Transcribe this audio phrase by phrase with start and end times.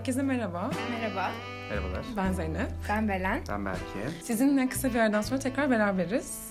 [0.00, 0.70] Herkese merhaba.
[0.90, 1.30] Merhaba,
[1.70, 2.04] Merhabalar.
[2.16, 2.70] Ben Zeynep.
[2.88, 3.42] ben Belen.
[3.48, 4.10] Ben Berke.
[4.22, 6.50] Sizinle kısa bir aradan sonra tekrar beraberiz.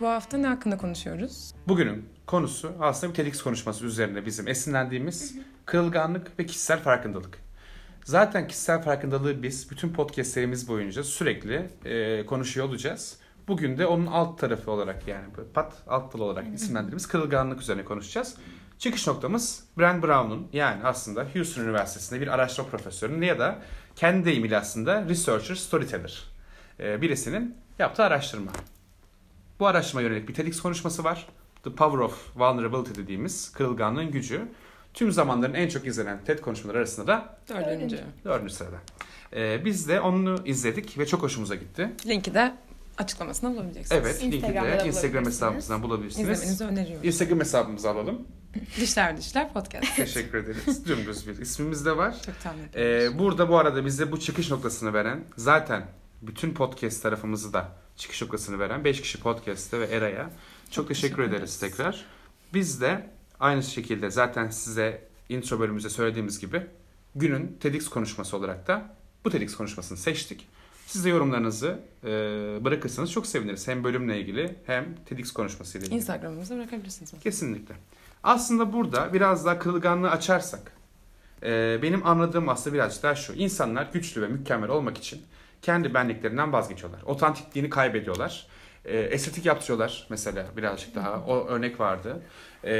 [0.00, 1.54] Bu hafta ne hakkında konuşuyoruz?
[1.68, 7.38] Bugünün konusu aslında bir TEDx konuşması üzerine bizim esinlendiğimiz kırılganlık ve kişisel farkındalık.
[8.04, 13.18] Zaten kişisel farkındalığı biz bütün podcastlerimiz boyunca sürekli e, konuşuyor olacağız.
[13.48, 18.36] Bugün de onun alt tarafı olarak yani pat alt dal olarak isimlendirdiğimiz kırılganlık üzerine konuşacağız.
[18.78, 23.58] Çıkış noktamız Brand Brown'un yani aslında Houston Üniversitesi'nde bir araştırma profesörünün ya da
[23.96, 26.24] kendi deyimiyle aslında researcher, storyteller
[26.80, 28.52] e, birisinin yaptığı araştırma.
[29.60, 31.26] Bu araştırma yönelik bir TEDx konuşması var.
[31.64, 34.48] The Power of Vulnerability dediğimiz kırılganlığın gücü.
[34.94, 38.00] Tüm zamanların en çok izlenen TED konuşmaları arasında da Dördüncü.
[38.24, 38.76] dördüncü sırada.
[39.32, 41.92] Ee, biz de onu izledik ve çok hoşumuza gitti.
[42.06, 42.54] Linki de
[42.98, 44.02] açıklamasında bulabileceksiniz.
[44.02, 46.30] Evet, linki de Instagram hesabımızdan bulabilirsiniz.
[46.30, 47.06] İzlemenizi öneriyorum.
[47.06, 48.26] Instagram hesabımızı alalım.
[48.80, 49.96] Dişler Dişler Podcast.
[49.96, 50.86] Teşekkür ederiz.
[50.86, 52.22] Dümdüz bir ismimiz de var.
[52.26, 52.64] Çok tahmin.
[52.74, 55.86] Ee, burada bu arada bize bu çıkış noktasını veren zaten
[56.22, 60.30] bütün podcast tarafımızı da çıkış noktasını veren 5 kişi podcast'te ve Era'ya
[60.70, 61.58] çok, teşekkür, teşekkür ederiz ederiz.
[61.58, 62.04] tekrar.
[62.54, 66.66] Biz de aynı şekilde zaten size intro bölümümüzde söylediğimiz gibi
[67.14, 70.48] günün TEDx konuşması olarak da bu TEDx konuşmasını seçtik.
[70.86, 72.08] Siz de yorumlarınızı e,
[72.64, 73.68] bırakırsanız çok seviniriz.
[73.68, 75.96] Hem bölümle ilgili hem TEDx konuşmasıyla ilgili.
[75.96, 77.12] Instagram'ımıza bırakabilirsiniz.
[77.22, 77.74] Kesinlikle.
[78.24, 80.72] Aslında burada biraz daha kırılganlığı açarsak
[81.42, 83.32] e, benim anladığım aslında birazcık daha şu.
[83.32, 85.22] İnsanlar güçlü ve mükemmel olmak için
[85.62, 87.02] kendi benliklerinden vazgeçiyorlar.
[87.02, 88.46] Otantikliğini kaybediyorlar.
[88.84, 91.20] E, estetik yaptırıyorlar mesela birazcık daha.
[91.20, 92.22] O örnek vardı.
[92.64, 92.74] E,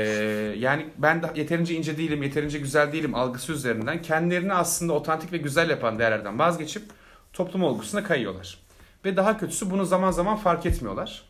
[0.59, 5.37] yani ben de yeterince ince değilim, yeterince güzel değilim algısı üzerinden kendilerini aslında otantik ve
[5.37, 6.83] güzel yapan değerlerden vazgeçip
[7.33, 8.59] toplum olgusuna kayıyorlar.
[9.05, 11.22] Ve daha kötüsü bunu zaman zaman fark etmiyorlar.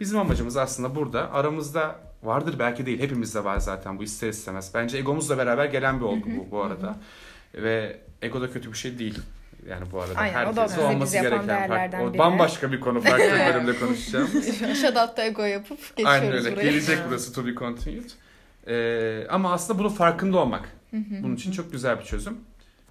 [0.00, 4.70] Bizim amacımız aslında burada aramızda vardır belki değil hepimizde var zaten bu ister istemez.
[4.74, 6.96] Bence egomuzla beraber gelen bir olgu bu bu arada.
[7.54, 9.18] Ve ego da kötü bir şey değil.
[9.68, 11.98] Yani bu arada Aynen, o herkese bizi olması gereken farklı.
[11.98, 14.28] O bambaşka bir konu farklı bir bölümde konuşacağım.
[14.80, 16.52] Şadatta ego yapıp geçiyoruz Aynen öyle.
[16.52, 16.62] buraya.
[16.62, 18.10] Gelecek burası to be continued.
[18.66, 20.68] Ee, ama aslında bunun farkında olmak.
[20.92, 22.38] Bunun için çok güzel bir çözüm.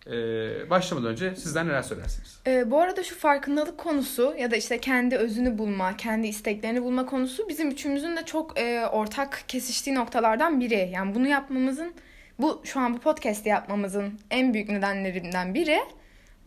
[0.08, 2.40] Ee, başlamadan önce sizden neler söylersiniz?
[2.48, 7.06] Ee, bu arada şu farkındalık konusu ya da işte kendi özünü bulma, kendi isteklerini bulma
[7.06, 10.90] konusu bizim üçümüzün de çok e, ortak kesiştiği noktalardan biri.
[10.94, 11.94] Yani bunu yapmamızın,
[12.40, 15.80] bu şu an bu podcast'i yapmamızın en büyük nedenlerinden biri.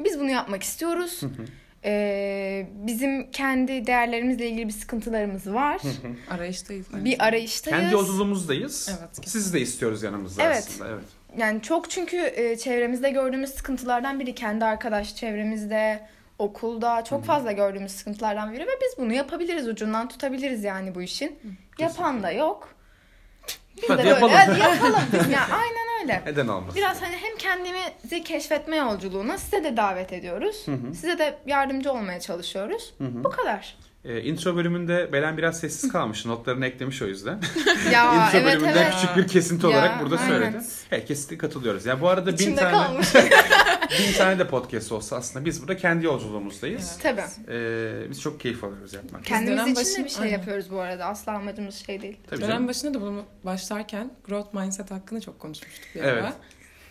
[0.04, 1.20] Biz bunu yapmak istiyoruz.
[1.84, 5.80] Ee, bizim kendi değerlerimizle ilgili bir sıkıntılarımız var.
[6.30, 6.86] Arayıştayız.
[6.94, 7.80] bir arayıştayız.
[7.80, 8.88] Kendi yolculuğumuzdayız.
[8.90, 9.30] Evet, kesinlikle.
[9.30, 10.56] Sizi de istiyoruz yanımızda Evet.
[10.68, 10.90] aslında.
[10.90, 11.04] Evet.
[11.36, 16.06] Yani çok çünkü e, çevremizde gördüğümüz sıkıntılardan biri kendi arkadaş çevremizde,
[16.38, 21.38] okulda çok fazla gördüğümüz sıkıntılardan biri ve biz bunu yapabiliriz ucundan tutabiliriz yani bu işin.
[21.78, 22.74] Yapan da yok.
[23.82, 24.34] Biz Hadi de böyle, yapalım.
[24.34, 25.02] hadi yapalım.
[25.32, 26.22] ya aynen öyle.
[26.26, 26.74] Neden olmasın?
[26.76, 30.66] Biraz hani hem kendimizi keşfetme yolculuğuna size de davet ediyoruz.
[30.94, 32.94] Size de yardımcı olmaya çalışıyoruz.
[33.00, 33.76] Bu kadar.
[34.04, 36.26] Ee, intro bölümünde Belen biraz sessiz kalmış.
[36.26, 37.40] Notlarını eklemiş o yüzden.
[37.92, 38.94] Ya intro evet bölümünden evet.
[39.00, 40.28] küçük bir kesinti Ya, olarak burada aynen.
[40.28, 40.62] söyledi.
[40.90, 41.86] Evet kesinlikle katılıyoruz.
[41.86, 43.14] Ya bu arada bin İçimde tane, kalmış.
[43.98, 46.98] bin tane de podcast olsa aslında biz burada kendi yolculuğumuzdayız.
[47.02, 47.20] Tabii.
[47.48, 49.24] Ee, biz çok keyif alıyoruz yapmak.
[49.24, 50.32] Kendimiz dönem için de başı- bir şey Aynen.
[50.32, 51.04] yapıyoruz bu arada.
[51.06, 52.16] Asla amacımız şey değil.
[52.30, 52.68] Tabii Dönem canım.
[52.68, 56.22] başında da bunu başlarken growth mindset hakkında çok konuşmuştuk bir Evet.
[56.24, 56.32] ara.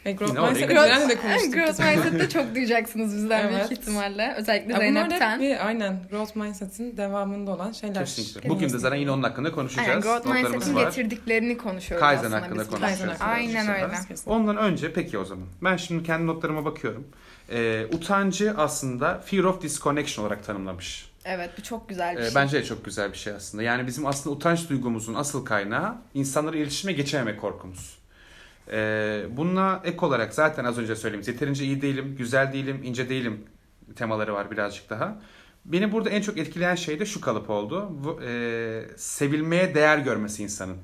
[0.05, 1.53] Ve growth Yine mindset üzerine de konuştuk.
[1.53, 3.69] Growth mindset'te çok duyacaksınız bizden Evet.
[3.69, 4.33] büyük ihtimalle.
[4.37, 5.39] Özellikle Ya bunlar hep Zeynep'ten.
[5.41, 8.05] bir aynen growth mindset'in devamında olan şeyler.
[8.05, 8.49] Kesinlikle.
[8.49, 9.87] Bugün de zaten yine onun hakkında konuşacağız.
[9.89, 13.19] Aynen, growth mindset'in getirdiklerini konuşuyoruz Kaizen aslında hakkında biz konuşacağız.
[13.19, 13.87] Kaizen Aynen öyle.
[13.87, 14.23] konuşacağız.
[14.25, 15.45] Ondan önce peki o zaman.
[15.63, 17.07] Ben şimdi kendi notlarıma bakıyorum.
[17.49, 21.11] Ee, utancı aslında fear of disconnection olarak tanımlamış.
[21.25, 22.35] Evet bu çok güzel bir Ee, şey.
[22.35, 23.63] bence de çok güzel bir şey aslında.
[23.63, 28.00] Yani bizim aslında utanç duygumuzun asıl kaynağı insanlara iletişime geçememe korkumuz.
[28.71, 33.45] Ee, bununla ek olarak zaten az önce söylediğimiz yeterince iyi değilim, güzel değilim, ince değilim
[33.95, 35.21] temaları var birazcık daha.
[35.65, 37.91] Beni burada en çok etkileyen şey de şu kalıp oldu.
[38.25, 40.77] E, sevilmeye değer görmesi insanın.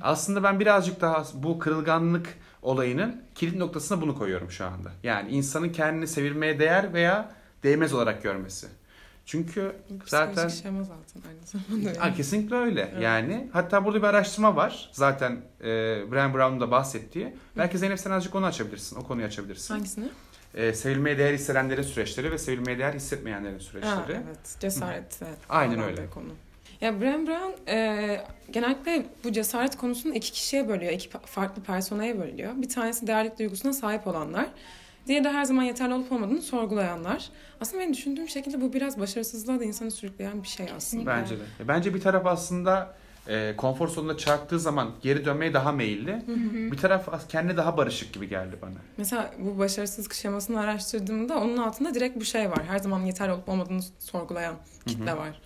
[0.00, 2.26] Aslında ben birazcık daha bu kırılganlık
[2.62, 4.90] olayının kilit noktasına bunu koyuyorum şu anda.
[5.02, 7.32] Yani insanın kendini sevilmeye değer veya
[7.62, 8.66] değmez olarak görmesi.
[9.26, 9.76] Çünkü
[10.06, 11.88] zaten şema zaten aynı zamanda.
[11.88, 11.98] yani.
[11.98, 12.88] Ha, kesinlikle öyle.
[12.92, 13.02] Evet.
[13.02, 14.90] Yani hatta burada bir araştırma var.
[14.92, 15.66] Zaten e,
[16.12, 17.34] Brian Brown'un da bahsettiği.
[17.56, 18.96] Belki Zeynep sen azıcık onu açabilirsin.
[18.96, 19.74] O konuyu açabilirsin.
[19.74, 20.08] Hangisini?
[20.54, 23.94] E, sevilmeye değer hissedenlerin süreçleri ve sevilmeye değer hissetmeyenlerin süreçleri.
[23.94, 24.56] Ha, evet.
[24.60, 25.20] Cesaret.
[25.22, 25.38] Evet.
[25.48, 26.10] Aynen öyle.
[26.10, 26.28] Konu.
[26.80, 30.92] Ya Brené Brown e, genellikle bu cesaret konusunu iki kişiye bölüyor.
[30.92, 32.52] iki farklı personaya bölüyor.
[32.56, 34.46] Bir tanesi değerlik duygusuna sahip olanlar.
[35.06, 37.28] Diğeri de her zaman yeterli olup olmadığını sorgulayanlar.
[37.60, 41.06] Aslında benim düşündüğüm şekilde bu biraz başarısızlığa da insanı sürükleyen bir şey aslında.
[41.06, 41.42] Bence de.
[41.60, 42.94] E, Bence bir taraf aslında
[43.28, 46.22] e, konfor zonunda çarptığı zaman geri dönmeye daha meyilli.
[46.72, 48.74] Bir taraf kendine daha barışık gibi geldi bana.
[48.96, 52.64] Mesela bu başarısızlık şemasını araştırdığımda onun altında direkt bu şey var.
[52.68, 54.54] Her zaman yeterli olup olmadığını sorgulayan
[54.86, 55.40] kitle var.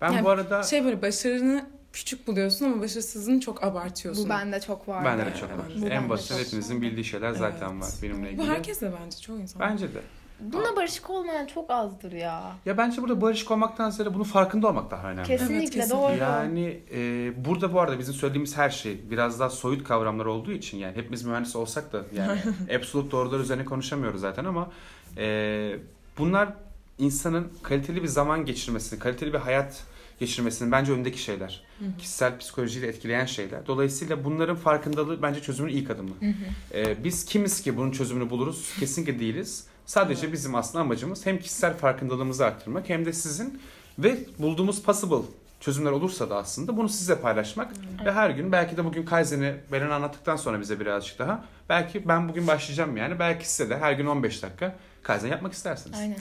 [0.00, 4.24] Ben Yani bu arada Şey böyle başarını küçük buluyorsun ama başarısızlığını çok abartıyorsun.
[4.24, 5.04] Bu bende çok var.
[5.04, 5.64] bende de çok var.
[5.72, 5.82] evet.
[5.82, 6.82] Bu En basit çok hepinizin var.
[6.82, 7.82] bildiği şeyler zaten Evet.
[7.82, 8.46] var benimle Bu ilgili.
[8.46, 9.60] herkes de bence çoğu insan.
[9.60, 10.00] Bence de.
[10.40, 12.52] Buna barışık olmayan çok azdır ya.
[12.66, 15.26] Ya bence burada barışık olmaktan ziyade bunun farkında olmak daha önemli.
[15.26, 15.96] Kesinlikle, Evet, kesinlikle.
[15.96, 16.16] doğru.
[16.16, 20.78] Yani e, burada bu arada bizim söylediğimiz her şey biraz daha soyut kavramlar olduğu için
[20.78, 22.38] yani hepimiz mühendis olsak da yani
[22.78, 24.70] absolut doğrular üzerine konuşamıyoruz zaten ama
[25.16, 25.76] e,
[26.18, 26.48] bunlar
[26.98, 29.84] insanın kaliteli bir zaman geçirmesini, kaliteli bir hayat
[30.20, 31.64] geçirmesinin bence önündeki şeyler.
[31.98, 33.66] Kişisel psikolojiyi de etkileyen şeyler.
[33.66, 36.10] Dolayısıyla bunların farkındalığı bence çözümün ilk adımı.
[36.74, 38.72] E, biz kimiz ki bunun çözümünü buluruz?
[38.80, 39.64] Kesinlikle değiliz.
[39.86, 43.60] Sadece bizim aslında amacımız hem kişisel farkındalığımızı arttırmak hem de sizin
[43.98, 45.22] ve bulduğumuz possible
[45.60, 47.72] çözümler olursa da aslında bunu size paylaşmak
[48.04, 52.28] ve her gün belki de bugün Kaizen'i Beren anlattıktan sonra bize birazcık daha belki ben
[52.28, 55.98] bugün başlayacağım yani belki size de her gün 15 dakika Kaizen yapmak istersiniz.
[55.98, 56.16] Aynen.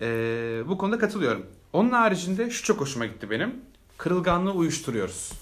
[0.00, 1.46] Ee, bu konuda katılıyorum.
[1.72, 3.54] Onun haricinde şu çok hoşuma gitti benim.
[4.02, 5.32] Kırılganlığı uyuşturuyoruz.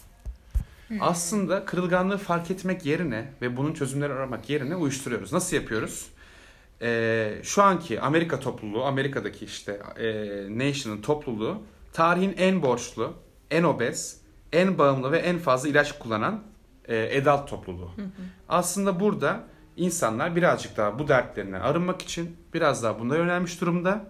[1.00, 5.32] Aslında kırılganlığı fark etmek yerine ve bunun çözümleri aramak yerine uyuşturuyoruz.
[5.32, 6.06] Nasıl yapıyoruz?
[6.82, 10.08] Ee, şu anki Amerika topluluğu, Amerika'daki işte e,
[10.58, 11.62] Nation'ın topluluğu
[11.92, 13.14] tarihin en borçlu,
[13.50, 14.20] en obez,
[14.52, 16.42] en bağımlı ve en fazla ilaç kullanan
[16.88, 17.90] e, adult topluluğu.
[18.48, 19.44] Aslında burada
[19.76, 24.04] insanlar birazcık daha bu dertlerinden arınmak için biraz daha bunlara yönelmiş durumda.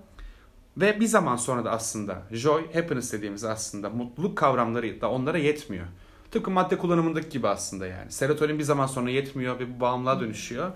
[0.76, 5.86] Ve bir zaman sonra da aslında joy, happiness dediğimiz aslında mutluluk kavramları da onlara yetmiyor.
[6.30, 8.12] Tıpkı madde kullanımındaki gibi aslında yani.
[8.12, 10.72] Serotonin bir zaman sonra yetmiyor ve bu bağımlılığa dönüşüyor.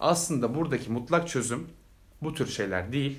[0.00, 1.68] Aslında buradaki mutlak çözüm
[2.22, 3.18] bu tür şeyler değil.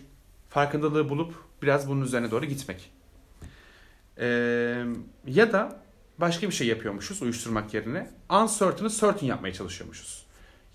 [0.50, 2.92] Farkındalığı bulup biraz bunun üzerine doğru gitmek.
[4.18, 4.86] Ee,
[5.28, 5.82] ya da
[6.18, 8.10] başka bir şey yapıyormuşuz uyuşturmak yerine.
[8.30, 10.26] Uncertain'ı certain yapmaya çalışıyormuşuz.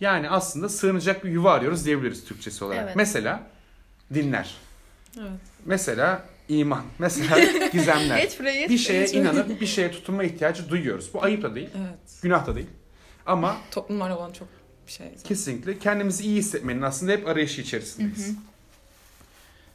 [0.01, 2.85] Yani aslında sığınacak bir yuva arıyoruz diyebiliriz Türkçesi olarak.
[2.85, 2.97] Evet.
[2.97, 3.51] Mesela
[4.15, 4.55] dinler.
[5.19, 5.40] Evet.
[5.64, 6.82] Mesela iman.
[6.99, 7.38] Mesela
[7.72, 8.19] gizemler.
[8.19, 8.70] Geç buraya geç.
[8.70, 9.14] bir şeye Geç.
[9.14, 11.14] inanıp bir şeye tutunma ihtiyacı duyuyoruz.
[11.14, 11.99] Bu ayıp da değil, Evet.
[12.22, 12.66] günah da değil.
[13.26, 14.49] Ama Toplumlarla olan çok
[14.87, 15.06] bir şey.
[15.06, 15.22] zaten.
[15.28, 18.34] kesinlikle kendimizi iyi hissetmenin aslında hep arayışı içerisindeyiz.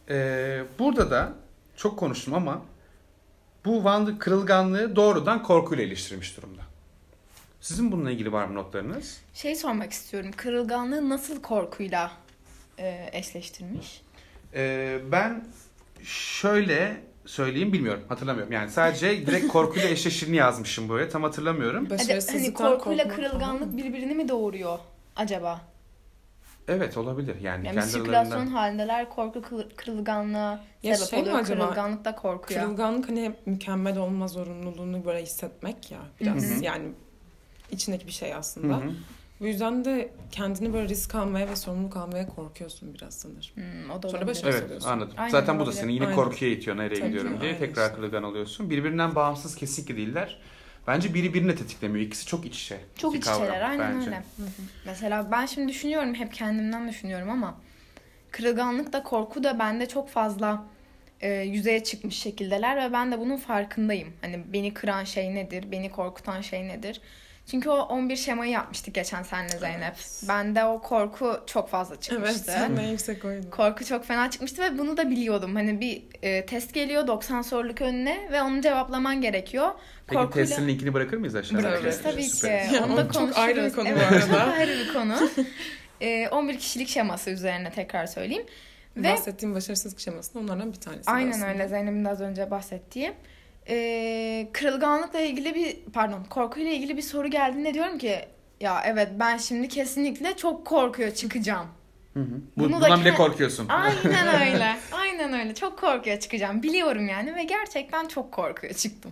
[0.10, 1.34] Ee, burada da
[1.76, 2.62] çok konuştum ama
[3.66, 6.62] bu Van kırılganlığı doğrudan korkuyla iliştirmiş durumda.
[7.62, 9.18] Sizin bununla ilgili var mı notlarınız?
[9.34, 10.32] Şey sormak istiyorum.
[10.38, 12.12] Kırılganlığı nasıl korkuyla
[12.80, 14.02] e, eşleştirmiş?
[14.54, 15.46] Ee, ben
[16.04, 18.54] şöyle söyleyeyim bilmiyorum hatırlamıyorum.
[18.54, 21.86] Yani sadece direkt korkuyla eşleştiğini yazmışım buraya tam hatırlamıyorum.
[21.90, 24.80] Hani Başarısızlıktan korkuyla korkmak kırılganlık birbirini mi doğuruyor
[25.16, 25.62] acaba?
[26.68, 28.60] Evet olabilir yani, Yani kendi sirkülasyon aralarında.
[28.60, 31.40] halindeler korku kır- kırılganlığa Ya sebep şey mi oluyor.
[31.40, 31.64] acaba?
[31.66, 32.60] Kırılganlık da korkuya.
[32.62, 36.64] Kırılganlık hani hep mükemmel olma zorunluluğunu böyle hissetmek ya biraz Hı hı.
[36.64, 36.86] yani
[37.72, 38.76] içindeki bir şey Hı aslında.
[38.78, 38.92] hı.
[39.40, 43.42] Bu yüzden de kendini böyle risk almaya ve sorumluluk almaya korkuyorsun biraz sanırım.
[43.54, 44.36] Hmm, o da Sonra olabilir.
[44.36, 44.90] başarı- Evet oluyorsun.
[44.90, 45.14] anladım.
[45.18, 46.16] Aynen, Zaten bu da seni yine Aynen.
[46.16, 47.96] korkuya itiyor nereye Tabii gidiyorum ki, diye tekrar işte.
[47.96, 48.70] kırılgan oluyorsun.
[48.70, 50.40] Birbirinden bağımsız kesinlikle değiller.
[50.88, 52.06] Bence biri birini tetiklemiyor.
[52.06, 52.80] İkisi çok iç içe.
[52.98, 54.06] Çok iç içeler aynen bence.
[54.08, 54.24] öyle.
[54.86, 57.58] Mesela ben şimdi düşünüyorum hep kendimden düşünüyorum ama
[58.32, 60.66] kırılganlık da korku da bende çok fazla
[61.22, 64.14] e, yüzeye çıkmış şekildeler ve ben de bunun farkındayım.
[64.22, 67.02] Hani beni kıran şey nedir, beni korkutan şey nedir?
[67.52, 69.96] Çünkü o 11 şemayı yapmıştık geçen seninle Zeynep.
[70.28, 72.40] Bende o korku çok fazla Evet çıkmıştı.
[72.52, 73.50] sen de yüksek koydun.
[73.50, 75.56] Korku çok fena çıkmıştı ve bunu da biliyordum.
[75.56, 79.72] Hani bir e, test geliyor 90 soruluk önüne ve onu cevaplaman gerekiyor.
[80.08, 81.68] Peki Korkuyla- testin linkini bırakır mıyız aşağıya?
[81.68, 82.48] Bırakırız tabii ki.
[82.48, 83.38] Ya, Onu da o çok konuşuruz.
[83.38, 84.46] ayrı bir konu bu evet, arada.
[84.46, 85.16] Çok ayrı bir konu.
[86.02, 88.46] Ee, 11 kişilik şeması üzerine tekrar söyleyeyim.
[88.98, 91.12] Ve Bahsettiğim başarısızlık şeması da onlardan bir tanesi.
[91.12, 91.48] aynen aslında.
[91.48, 93.14] öyle Zeynep'in de az önce bahsettiği.
[93.70, 98.20] Ee, kırılganlıkla ilgili bir pardon korkuyla ilgili bir soru geldiğinde diyorum ki
[98.60, 101.68] ya evet ben şimdi kesinlikle çok korkuyor çıkacağım.
[102.14, 102.26] Hı hı.
[102.58, 103.68] Bu, Bunu da bundan bile kend- korkuyorsun.
[103.68, 104.76] Aynen öyle.
[104.92, 105.56] Aynen öyle.
[105.56, 106.64] Çok korkuyor çıkacağım.
[106.64, 109.12] Biliyorum yani ve gerçekten çok korkuyor çıktım.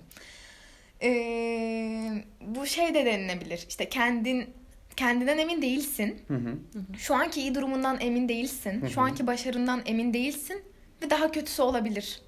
[1.04, 3.66] Ee, bu şey de denilebilir.
[3.70, 4.50] İşte kendin
[4.96, 6.22] kendinden emin değilsin.
[6.28, 6.56] Hı hı.
[6.98, 8.88] Şu anki iyi durumundan emin değilsin.
[8.88, 10.62] Şu anki başarından emin değilsin
[11.04, 12.22] ve daha kötüsü olabilir.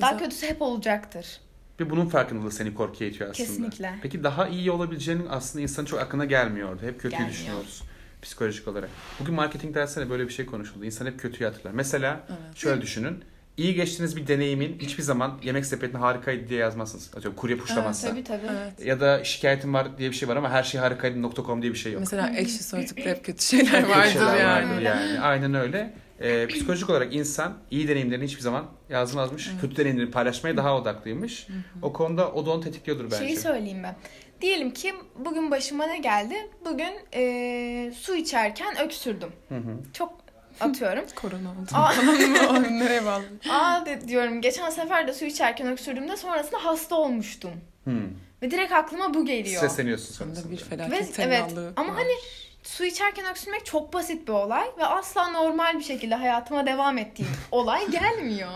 [0.00, 0.24] Daha Güzel.
[0.24, 1.40] kötüsü hep olacaktır.
[1.80, 3.46] Ve bunun farkındalığı seni korkuya itiyor aslında.
[3.48, 3.94] Kesinlikle.
[4.02, 6.82] Peki daha iyi olabileceğinin aslında insanın çok aklına gelmiyordu.
[6.82, 7.30] Hep kötüyü Gelmiyor.
[7.32, 7.82] düşünüyoruz
[8.22, 8.90] psikolojik olarak.
[9.20, 10.84] Bugün marketing dersinde böyle bir şey konuşuldu.
[10.84, 11.72] İnsan hep kötüyü hatırlar.
[11.72, 12.56] Mesela Evet.
[12.56, 13.24] şöyle düşünün.
[13.60, 17.10] İyi geçtiğiniz bir deneyimin hiçbir zaman yemek sepetine harikaydı diye yazmazsınız.
[17.16, 18.08] Atıyorum kurye puşlamazsa.
[18.08, 18.46] Tabii tabii.
[18.50, 18.86] Evet.
[18.86, 21.92] Ya da şikayetim var diye bir şey var ama her şey harikaydı.com diye bir şey
[21.92, 22.00] yok.
[22.00, 24.70] Mesela ekşi sözlükte hep kötü şeyler Kötü vardır şeyler yani.
[24.70, 25.20] vardır yani.
[25.20, 25.94] Aynen öyle.
[26.20, 29.48] Ee, psikolojik olarak insan iyi deneyimlerini hiçbir zaman yazmazmış.
[29.52, 29.60] Evet.
[29.60, 31.46] Kötü deneyimlerini paylaşmaya daha odaklıymış.
[31.82, 33.16] O konuda o da onu tetikliyordur bence.
[33.16, 33.96] Şeyi söyleyeyim ben.
[34.40, 34.92] Diyelim ki
[35.24, 36.34] bugün başıma ne geldi?
[36.64, 39.28] Bugün eee, su içerken öksürdüm.
[39.48, 39.76] Hı hı.
[39.92, 40.12] Çok
[40.60, 41.04] atıyorum.
[41.14, 41.70] Korona oldu.
[41.74, 41.92] Aa.
[42.70, 43.22] Nereye bağlı?
[43.50, 47.50] Aa de, diyorum geçen sefer de su içerken öksürdüğümde sonrasında hasta olmuştum.
[47.84, 47.90] Hı.
[48.42, 49.58] Ve direkt aklıma bu geliyor.
[49.58, 50.52] Stresleniyorsun Sonunda sonrasında.
[50.56, 51.96] bir Ve felaket evet tellallığı ama var.
[51.98, 52.12] hani
[52.62, 57.30] su içerken öksürmek çok basit bir olay ve asla normal bir şekilde hayatıma devam ettiğim
[57.50, 58.50] olay gelmiyor.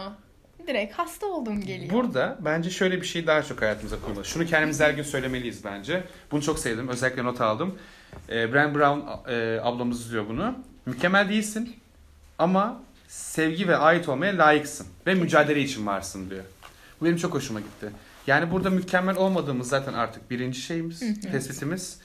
[0.66, 1.92] Direkt hasta olduğum geliyor.
[1.92, 4.24] Burada bence şöyle bir şey daha çok hayatımıza koymalı.
[4.24, 6.04] Şunu kendimiz her gün söylemeliyiz bence.
[6.30, 6.88] Bunu çok sevdim.
[6.88, 7.78] Özellikle not aldım.
[8.28, 10.54] Ee, Bran Brown e, ablamız diyor bunu.
[10.86, 11.76] Mükemmel değilsin
[12.38, 14.86] ama sevgi ve ait olmaya layıksın.
[15.06, 16.44] Ve mücadele için varsın diyor.
[17.00, 17.90] Bu benim çok hoşuma gitti.
[18.26, 21.00] Yani burada mükemmel olmadığımız zaten artık birinci şeyimiz,
[21.32, 21.98] tespitimiz.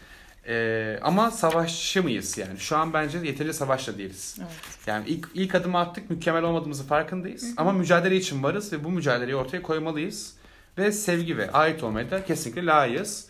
[0.48, 2.60] Ee, ama savaşçı mıyız yani?
[2.60, 4.36] Şu an bence yeterince savaşta değiliz.
[4.40, 4.50] Evet.
[4.88, 7.54] Yani ilk, ilk adımı attık, mükemmel olmadığımızı farkındayız.
[7.58, 10.34] Ama mücadele için varız ve bu mücadeleyi ortaya koymalıyız.
[10.78, 13.26] Ve sevgi ve ait olmaya da kesinlikle layığız.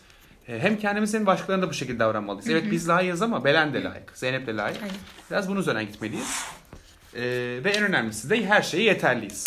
[0.48, 2.48] Ee, Hem kendimiz hem başkalarına da bu şekilde davranmalıyız.
[2.48, 4.82] Evet biz layığız ama Belen de layık, Zeynep de layık.
[4.82, 4.96] Aynen.
[5.30, 6.44] Biraz bunun üzerine gitmeliyiz.
[7.14, 7.20] Ee,
[7.64, 9.44] ve en önemlisi de her şeye yeterliyiz.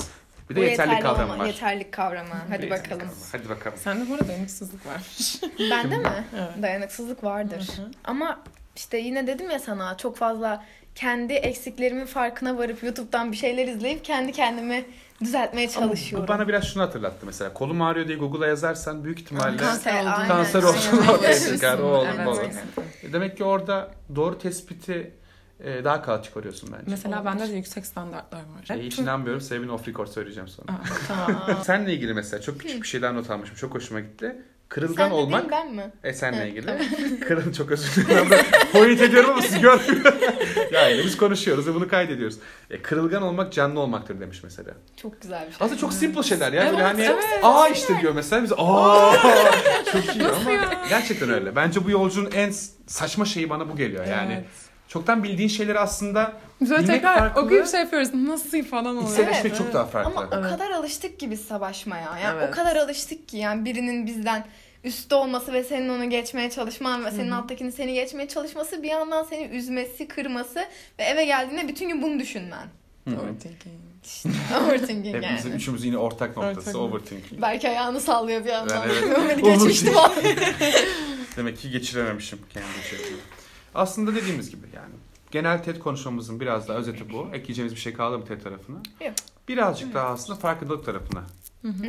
[0.50, 1.46] Bir de Bu yeterlik yeterli kavramı var.
[1.46, 2.30] Yeterlik kavramı.
[2.50, 3.00] Hadi Bir yeterlik bakalım.
[3.00, 3.16] kavramı.
[3.32, 3.78] Hadi bakalım.
[3.84, 5.42] Sende bu arada dayanıksızlık varmış.
[5.72, 6.08] Bende mi?
[6.40, 6.62] Evet.
[6.64, 7.68] Dayanıksızlık vardır.
[7.78, 7.92] Hı hı.
[8.04, 8.40] Ama
[8.76, 10.64] işte yine dedim ya sana çok fazla
[10.96, 14.86] kendi eksiklerimin farkına varıp YouTube'dan bir şeyler izleyip kendi kendimi
[15.22, 16.28] düzeltmeye Ama çalışıyorum.
[16.28, 17.54] bu bana biraz şunu hatırlattı mesela.
[17.54, 21.08] Kolum ağrıyor diye Google'a yazarsan büyük ihtimalle Kanser aynen, Kanser aynen.
[21.08, 21.80] ortaya çıkar.
[21.80, 23.14] O olur, Evet, aynen.
[23.14, 25.12] Demek ki orada doğru tespiti
[25.60, 26.84] e, daha kolay çıkarıyorsun bence.
[26.88, 28.78] Mesela bende de yüksek standartlar var.
[28.78, 29.42] E, hiç inanmıyorum.
[29.42, 30.72] Sebebini off record söyleyeceğim sonra.
[30.72, 31.64] Aa, tamam.
[31.64, 33.56] Seninle ilgili mesela çok küçük bir şeyden not almışım.
[33.56, 34.36] Çok hoşuma gitti.
[34.70, 35.42] Kırılgan Sen de olmak.
[35.42, 35.92] değil ben mi?
[36.04, 37.20] E Evet, ilgili.
[37.20, 38.30] Kırıl çok özür dilerim.
[38.72, 40.14] Point ediyorum ama siz görmüyor.
[40.72, 42.38] yani biz konuşuyoruz ve bunu kaydediyoruz.
[42.70, 44.72] E, kırılgan olmak canlı olmaktır demiş mesela.
[45.02, 45.66] Çok güzel bir şey.
[45.66, 46.66] Aslında çok simple şeyler ya.
[46.66, 47.40] Böyle Evet, hani evet.
[47.44, 49.14] aa işte diyor mesela biz aa
[49.92, 50.52] çok iyi ama
[50.90, 51.56] gerçekten öyle.
[51.56, 52.54] Bence bu yolcunun en
[52.88, 54.34] saçma şeyi bana bu geliyor yani.
[54.34, 54.46] Evet.
[54.94, 57.42] Çoktan bildiğin şeyleri aslında Böyle Bilmek tekrar farklı.
[57.42, 58.14] okuyup şey yapıyoruz.
[58.14, 59.10] Nasıl falan oluyor.
[59.12, 59.58] içselleşmek Evet.
[59.58, 60.12] çok daha farklı.
[60.12, 60.50] Ama o Evet.
[60.50, 62.18] kadar alıştık ki biz savaşmaya.
[62.20, 62.50] Yani Evet.
[62.50, 64.46] o kadar alıştık ki yani birinin bizden
[64.84, 69.24] üstte olması ve senin onu geçmeye çalışman ve senin alttakinin seni geçmeye çalışması bir yandan
[69.24, 70.60] seni üzmesi, kırması
[71.00, 72.68] ve eve geldiğinde bütün gün bunu düşünmen.
[73.08, 73.76] Overthinking.
[74.06, 74.30] İşte
[74.66, 75.58] overthinking Hepimizin yani.
[75.58, 77.42] üçümüzün yine ortak noktası overthinking.
[77.42, 78.84] Belki ayağını sallıyor bir yandan.
[78.84, 79.30] Ben evet.
[79.30, 80.12] Beni geçmişti falan.
[81.38, 83.18] Demek ki geçirememişim kendi şeyimi.
[83.76, 84.94] Aslında dediğimiz gibi yani.
[85.32, 87.28] Genel TED konuşmamızın biraz daha özeti bu.
[87.34, 88.78] Ekleyeceğimiz bir şey kaldı mı TED tarafına?
[89.06, 89.14] Yok.
[89.48, 91.24] Birazcık daha aslında farkındalık tarafına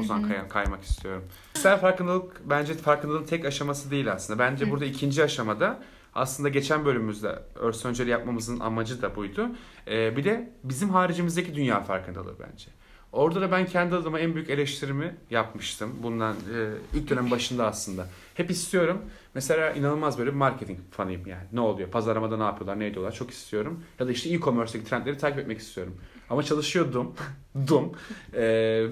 [0.01, 1.25] o zaman kay- kaymak istiyorum.
[1.53, 4.39] Kişisel farkındalık bence farkındalığın tek aşaması değil aslında.
[4.39, 5.81] Bence burada ikinci aşamada
[6.15, 9.49] aslında geçen bölümümüzde örs önceli yapmamızın amacı da buydu.
[9.89, 12.67] Ee, bir de bizim haricimizdeki dünya farkındalığı bence.
[13.15, 15.91] Orada da ben kendi adıma en büyük eleştirimi yapmıştım.
[16.03, 18.07] Bundan e, ilk dönem başında aslında.
[18.35, 19.03] Hep istiyorum.
[19.35, 21.45] Mesela inanılmaz böyle bir marketing fanıyım yani.
[21.53, 21.91] Ne oluyor?
[21.91, 22.79] Pazarlamada ne yapıyorlar?
[22.79, 23.13] Ne ediyorlar?
[23.13, 23.85] Çok istiyorum.
[24.01, 25.97] Ya da işte e-commerce'daki trendleri takip etmek istiyorum.
[26.31, 27.15] Ama çalışıyordum.
[27.69, 27.93] Dum.
[28.35, 28.43] Ee,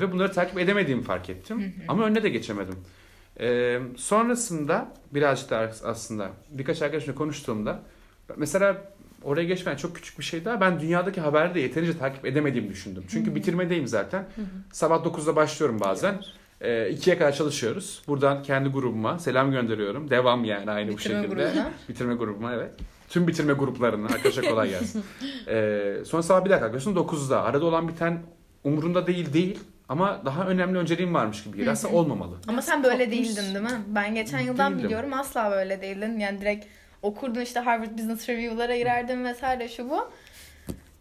[0.00, 1.74] ve bunları takip edemediğimi fark ettim.
[1.88, 2.76] Ama önüne de geçemedim.
[3.40, 7.82] Ee, sonrasında birazcık da aslında birkaç arkadaşımla konuştuğumda
[8.36, 8.92] mesela
[9.24, 13.04] oraya geçmeyen çok küçük bir şey daha ben dünyadaki haberleri de yeterince takip edemediğimi düşündüm.
[13.08, 14.24] Çünkü bitirmedeyim zaten.
[14.72, 16.14] Sabah 9'da başlıyorum bazen.
[16.60, 18.02] Ee, ikiye kadar çalışıyoruz.
[18.08, 20.10] Buradan kendi grubuma selam gönderiyorum.
[20.10, 21.44] Devam yani aynı Bitirme bu şekilde.
[21.50, 21.70] grubuna.
[21.88, 22.70] bitirme grubuma evet.
[23.08, 25.04] Tüm bitirme gruplarına arkadaşlar kolay gelsin.
[25.48, 27.42] Ee, sonra sabah bir dakika kalkıyorsun 9'da.
[27.42, 28.22] Arada olan biten
[28.64, 29.58] umurunda değil değil.
[29.88, 31.70] Ama daha önemli önceliğim varmış gibi.
[31.70, 32.36] Aslında olmamalı.
[32.48, 33.82] Ama sen böyle değildin değil mi?
[33.88, 34.84] Ben geçen yıldan Değildim.
[34.88, 36.18] biliyorum asla böyle değildin.
[36.18, 36.66] Yani direkt
[37.02, 40.08] okurdun işte Harvard Business Review'lara girerdin vesaire şu bu.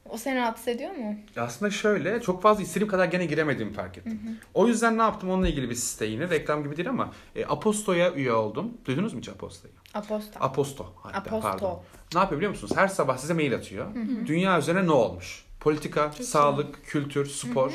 [0.10, 1.16] O seni rahatsız ediyor mu?
[1.38, 4.40] Aslında şöyle çok fazla istediğim kadar gene giremediğimi fark ettim.
[4.54, 8.14] O yüzden ne yaptım onunla ilgili bir site yine reklam gibi değil ama e, Aposto'ya
[8.14, 8.78] üye oldum.
[8.86, 9.74] Duydunuz mu hiç Aposto'yu?
[9.94, 10.40] Aposta.
[10.40, 10.94] Aposto.
[11.04, 11.42] Hatta, Aposto.
[11.42, 11.82] Pardon.
[12.14, 12.74] Ne yapıyor biliyor musunuz?
[12.76, 13.88] Her sabah size mail atıyor.
[14.28, 15.46] Dünya üzerine ne olmuş?
[15.62, 17.74] Politika, sağlık, kültür, spor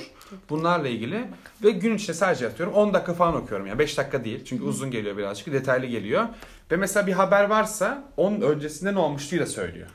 [0.51, 1.25] bunlarla ilgili.
[1.65, 3.67] Ve gün içinde sadece atıyorum 10 dakika falan okuyorum.
[3.67, 4.45] Yani 5 dakika değil.
[4.45, 5.53] Çünkü uzun geliyor birazcık.
[5.53, 6.25] Detaylı geliyor.
[6.71, 9.89] Ve mesela bir haber varsa onun öncesinde ne olmuştu da söylüyor.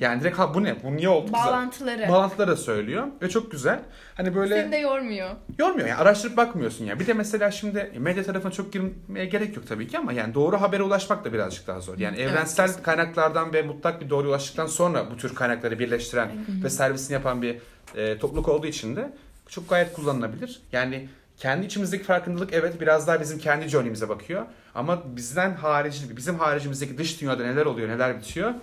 [0.00, 0.82] Yani direkt ha bu ne?
[0.82, 1.32] Bu niye oldu?
[1.32, 2.08] Bağlantıları.
[2.08, 3.80] Bağlantıları da söylüyor ve çok güzel.
[4.14, 5.30] Hani böyle Seni de yormuyor.
[5.58, 7.00] yormuyor yani araştırıp bakmıyorsun ya.
[7.00, 10.60] Bir de mesela şimdi medya tarafına çok girmeye gerek yok tabii ki ama yani doğru
[10.60, 11.98] habere ulaşmak da birazcık daha zor.
[11.98, 12.82] Yani Evet, evrensel kesinlikle.
[12.84, 16.30] kaynaklardan ve mutlak bir doğruya ulaştıktan sonra bu tür kaynakları birleştiren
[16.64, 17.56] ve servisini yapan bir
[17.96, 19.12] e, topluluk olduğu için de
[19.48, 20.62] çok gayet kullanılabilir.
[20.72, 24.46] Yani kendi içimizdeki farkındalık evet biraz daha bizim kendi journey'imize bakıyor.
[24.74, 28.54] Ama bizden harici, bizim haricimizdeki dış dünyada neler oluyor, neler bitiyor.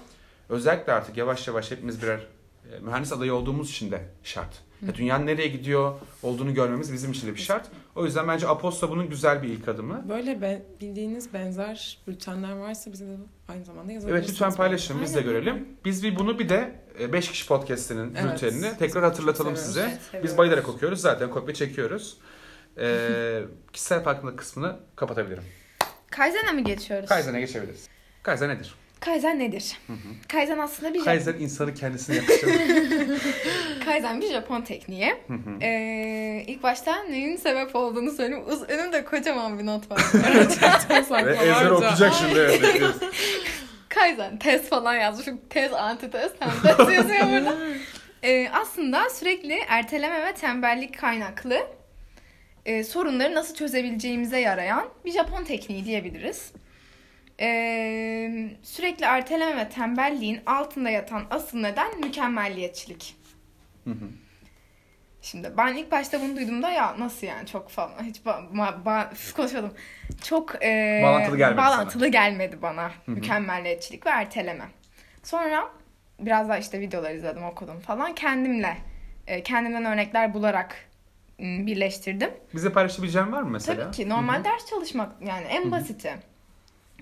[0.49, 2.19] Özellikle artık yavaş yavaş hepimiz birer
[2.73, 4.61] e, mühendis adayı olduğumuz için de şart.
[4.87, 7.67] Ya dünyanın nereye gidiyor olduğunu görmemiz bizim için de bir şart.
[7.95, 10.09] O yüzden bence Aposta bunun güzel bir ilk adımı.
[10.09, 13.15] Böyle be- bildiğiniz benzer bültenler varsa bize de
[13.47, 14.29] aynı zamanda yazabilirsiniz.
[14.29, 15.67] Evet lütfen paylaşın biz de görelim.
[15.85, 16.75] Biz bir bunu bir de
[17.13, 18.33] 5 kişi podcast'inin Evet.
[18.33, 19.99] bültenini tekrar hatırlatalım size.
[20.13, 22.17] Evet, Biz bayılarak okuyoruz zaten kopya çekiyoruz.
[22.77, 23.41] Ee,
[23.73, 25.43] kişisel farkındalık kısmını kapatabilirim.
[26.11, 27.09] Kaizen'e mi geçiyoruz?
[27.09, 27.87] Kaizen'e geçebiliriz.
[28.23, 28.75] Kaizen nedir?
[28.99, 29.77] Kaizen nedir?
[30.27, 32.49] Kaizen aslında bir Kaizen insanı kendisine yakışır.
[33.85, 35.15] Kaizen bir Japon tekniği.
[35.61, 38.43] Ee, ilk başta neyin sebep olduğunu söyleyeyim.
[38.47, 40.01] Uz- önümde kocaman bir not var.
[41.25, 42.39] Ve okuyacak şimdi.
[42.39, 42.95] Evet.
[43.89, 45.41] Kaizen tez falan yazmışım.
[45.49, 46.31] Tez, antitez,
[46.77, 47.55] tez yazıyor burada.
[48.23, 51.67] Ee, aslında sürekli erteleme ve tembellik kaynaklı
[52.65, 56.51] e, sorunları nasıl çözebileceğimize yarayan bir Japon tekniği diyebiliriz.
[57.39, 63.15] Ee, sürekli erteleme ve tembelliğin altında yatan asıl neden mükemmelliyetçilik.
[63.83, 64.09] Hı hı.
[65.21, 69.33] Şimdi ben ilk başta bunu duyduğumda ya nasıl yani çok falan hiç ba- ba- üf,
[69.33, 69.73] konuşmadım.
[70.23, 74.65] Çok e, Bağlantılı gelmedi bağlantılı gelmedi bana mükemmelliyetçilik ve erteleme.
[75.23, 75.69] Sonra
[76.19, 78.77] biraz daha işte videolar izledim okudum falan kendimle
[79.27, 80.75] e, kendimden örnekler bularak
[81.39, 82.29] birleştirdim.
[82.53, 83.83] Bize paylaşabileceğin var mı mesela?
[83.83, 86.15] Tabii ki normal ders çalışmak yani en basiti.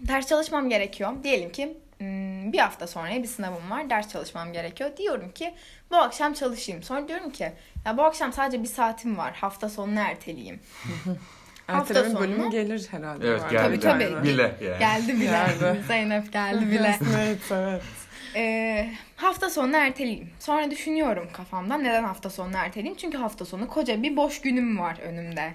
[0.01, 1.11] Ders çalışmam gerekiyor.
[1.23, 3.89] Diyelim ki hmm, bir hafta sonra bir sınavım var.
[3.89, 4.97] Ders çalışmam gerekiyor.
[4.97, 5.53] Diyorum ki
[5.91, 6.83] bu akşam çalışayım.
[6.83, 7.51] Sonra diyorum ki
[7.85, 9.33] ya bu akşam sadece bir saatim var.
[9.33, 10.59] Hafta sonunu erteleyeyim.
[11.67, 13.27] Hafta Erteleme sonu bölümü gelir herhalde.
[13.27, 13.79] Evet geldi.
[13.79, 14.23] Tabii, tabii.
[14.23, 14.79] Bile yani.
[14.79, 15.25] Geldi bile.
[15.25, 15.83] Geldi.
[15.87, 16.99] Zeynep geldi bile.
[17.17, 17.81] evet evet.
[18.35, 20.29] Ee, hafta sonunu erteleyeyim.
[20.39, 22.97] Sonra düşünüyorum kafamda neden hafta sonunu erteleyeyim?
[22.97, 25.53] Çünkü hafta sonu koca bir boş günüm var önümde.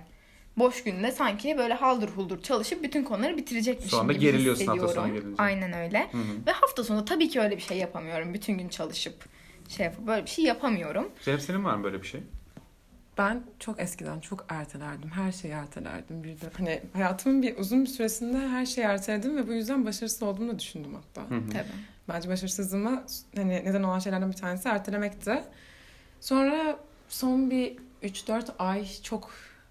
[0.56, 5.10] Boş günde sanki böyle haldır huldur çalışıp bütün konuları bitirecekmişim Sonra gibi geriliyorsun hafta hissediyorum.
[5.12, 5.42] sonu gelince.
[5.42, 6.08] Aynen öyle.
[6.12, 6.46] Hı hı.
[6.46, 8.34] Ve hafta sonu tabii ki öyle bir şey yapamıyorum.
[8.34, 9.24] Bütün gün çalışıp
[9.68, 11.08] şey yapıp böyle bir şey yapamıyorum.
[11.20, 12.22] Zeynep senin var mı böyle bir şey?
[13.18, 15.10] Ben çok eskiden çok ertelerdim.
[15.10, 16.50] Her şeyi ertelerdim bir de.
[16.58, 20.58] Hani hayatımın bir uzun bir süresinde her şeyi erteledim ve bu yüzden başarısız olduğumu da
[20.58, 21.30] düşündüm hatta.
[21.30, 21.50] Hı hı.
[21.50, 21.66] Tabii.
[22.08, 23.04] Bence başarısızlığıma
[23.36, 25.42] hani neden olan şeylerden bir tanesi ertelemekti.
[26.20, 29.30] Sonra son bir 3-4 ay çok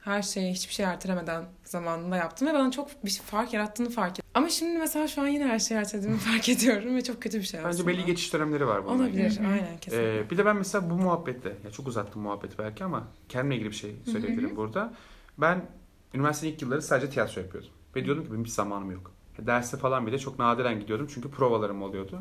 [0.09, 4.23] her şeyi hiçbir şey ertelemeden zamanında yaptım ve bana çok bir fark yarattığını fark ettim.
[4.33, 7.43] Ama şimdi mesela şu an yine her şeyi ertelediğimi fark ediyorum ve çok kötü bir
[7.43, 7.87] şey Bence aslında.
[7.87, 8.91] belli geçiş dönemleri var ilgili.
[8.93, 9.47] Olabilir, Hı hı.
[9.47, 10.19] aynen kesinlikle.
[10.19, 13.69] Ee, bir de ben mesela bu muhabbette, ya çok uzattım muhabbeti belki ama kendimle ilgili
[13.69, 14.93] bir şey söyleyebilirim burada.
[15.37, 15.65] Ben
[16.13, 17.71] üniversitenin ilk yılları sadece tiyatro yapıyordum.
[17.95, 19.11] Ve diyordum ki benim hiç zamanım yok.
[19.39, 22.19] Derse falan bile çok nadiren gidiyordum çünkü provalarım oluyordu.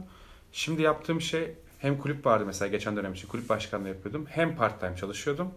[0.52, 4.26] Şimdi yaptığım şey hem kulüp vardı mesela geçen dönem için kulüp başkanlığı yapıyordum.
[4.28, 5.48] Hem part time çalışıyordum.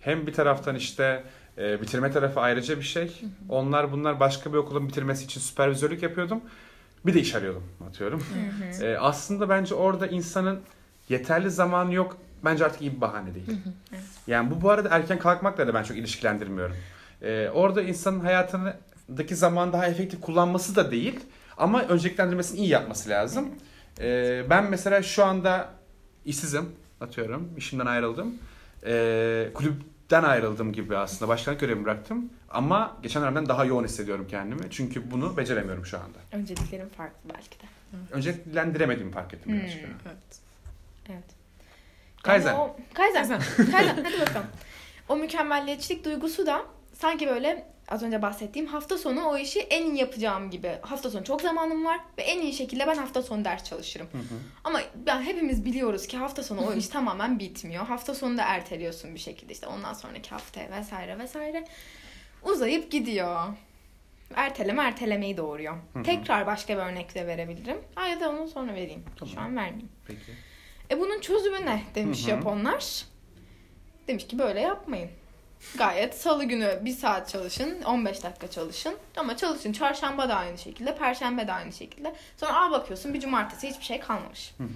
[0.00, 1.24] Hem bir taraftan işte
[1.58, 3.20] e, bitirme tarafı ayrıca bir şey.
[3.48, 6.40] Onlar bunlar başka bir okulun bitirmesi için süpervizörlük yapıyordum.
[7.06, 8.24] Bir de iş arıyordum atıyorum.
[8.82, 10.60] E, aslında bence orada insanın
[11.08, 12.16] yeterli zamanı yok.
[12.44, 13.58] Bence artık iyi bir bahane değil.
[14.26, 16.76] Yani bu bu arada erken kalkmakla da ben çok ilişkilendirmiyorum.
[17.22, 21.20] E, orada insanın hayatındaki zaman daha efektif kullanması da değil.
[21.56, 23.48] Ama önceliklendirmesini iyi yapması lazım.
[24.00, 25.68] E, ben mesela şu anda
[26.24, 26.68] işsizim
[27.00, 27.48] atıyorum.
[27.56, 28.34] İşimden ayrıldım.
[28.86, 29.48] E,
[30.08, 31.28] kulüpten ayrıldım gibi aslında.
[31.28, 32.30] Başkanlık görevimi bıraktım.
[32.50, 34.70] Ama geçen dönemden daha yoğun hissediyorum kendimi.
[34.70, 36.18] Çünkü bunu beceremiyorum şu anda.
[36.32, 37.64] Önceliklerim farklı belki de.
[38.12, 39.58] Önceliklendiremediğimi fark ettim Hmm.
[39.60, 39.80] birazcık.
[39.84, 40.40] Evet.
[41.08, 41.24] Evet.
[42.22, 42.52] Kaizen.
[42.52, 43.28] Yani o, Kaizen.
[43.28, 43.70] Kaizen.
[43.72, 44.04] Kaizen.
[44.04, 44.46] Hadi bakalım.
[45.08, 46.62] O mükemmelliyetçilik duygusu da
[46.94, 50.78] sanki böyle az önce bahsettiğim hafta sonu o işi en iyi yapacağım gibi.
[50.82, 54.06] Hafta sonu çok zamanım var ve en iyi şekilde ben hafta sonu ders çalışırım.
[54.64, 57.86] Ama ben hepimiz biliyoruz ki hafta sonu o iş tamamen bitmiyor.
[57.86, 61.64] Hafta sonu da erteliyorsun bir şekilde işte ondan sonraki haftaya vesaire vesaire.
[62.42, 63.46] Uzayıp gidiyor.
[64.34, 65.76] Erteleme ertelemeyi doğuruyor.
[66.04, 67.78] Tekrar başka bir örnekle verebilirim.
[68.10, 69.04] Ya da onu sonra vereyim.
[69.18, 69.34] Tamam.
[69.34, 69.88] Şu an vermeyeyim.
[70.06, 70.20] Peki.
[70.90, 72.26] E bunun çözümü ne demiş Hı hı.
[72.26, 73.04] Japonlar.
[74.08, 75.10] Demiş ki böyle yapmayın.
[75.78, 78.94] Gayet salı günü bir saat çalışın, 15 dakika çalışın.
[79.16, 82.14] Ama çalışın çarşamba da aynı şekilde, perşembe de aynı şekilde.
[82.36, 84.54] Sonra aa bakıyorsun bir cumartesi hiçbir şey kalmamış.
[84.58, 84.68] Hı hı.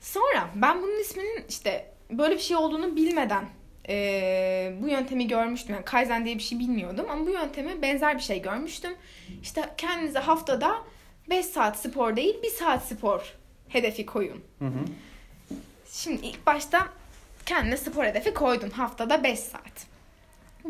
[0.00, 3.44] Sonra ben bunun isminin işte böyle bir şey olduğunu bilmeden
[3.88, 5.74] eee, bu yöntemi görmüştüm.
[5.74, 8.94] Yani Kaizen diye bir şey bilmiyordum ama bu yöntemi benzer bir şey görmüştüm.
[9.42, 10.74] İşte kendinize haftada
[11.30, 13.34] 5 saat spor değil 1 saat spor
[13.68, 14.40] hedefi koyun.
[14.58, 14.78] Hı hı.
[15.90, 16.88] Şimdi ilk başta
[17.46, 18.70] kendine spor hedefi koydun.
[18.70, 19.86] Haftada 5 saat.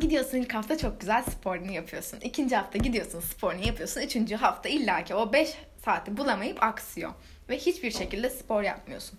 [0.00, 2.20] Gidiyorsun ilk hafta çok güzel sporunu yapıyorsun.
[2.20, 4.00] İkinci hafta gidiyorsun sporunu yapıyorsun.
[4.00, 7.12] Üçüncü hafta illaki o 5 saati bulamayıp aksıyor.
[7.48, 9.18] Ve hiçbir şekilde spor yapmıyorsun.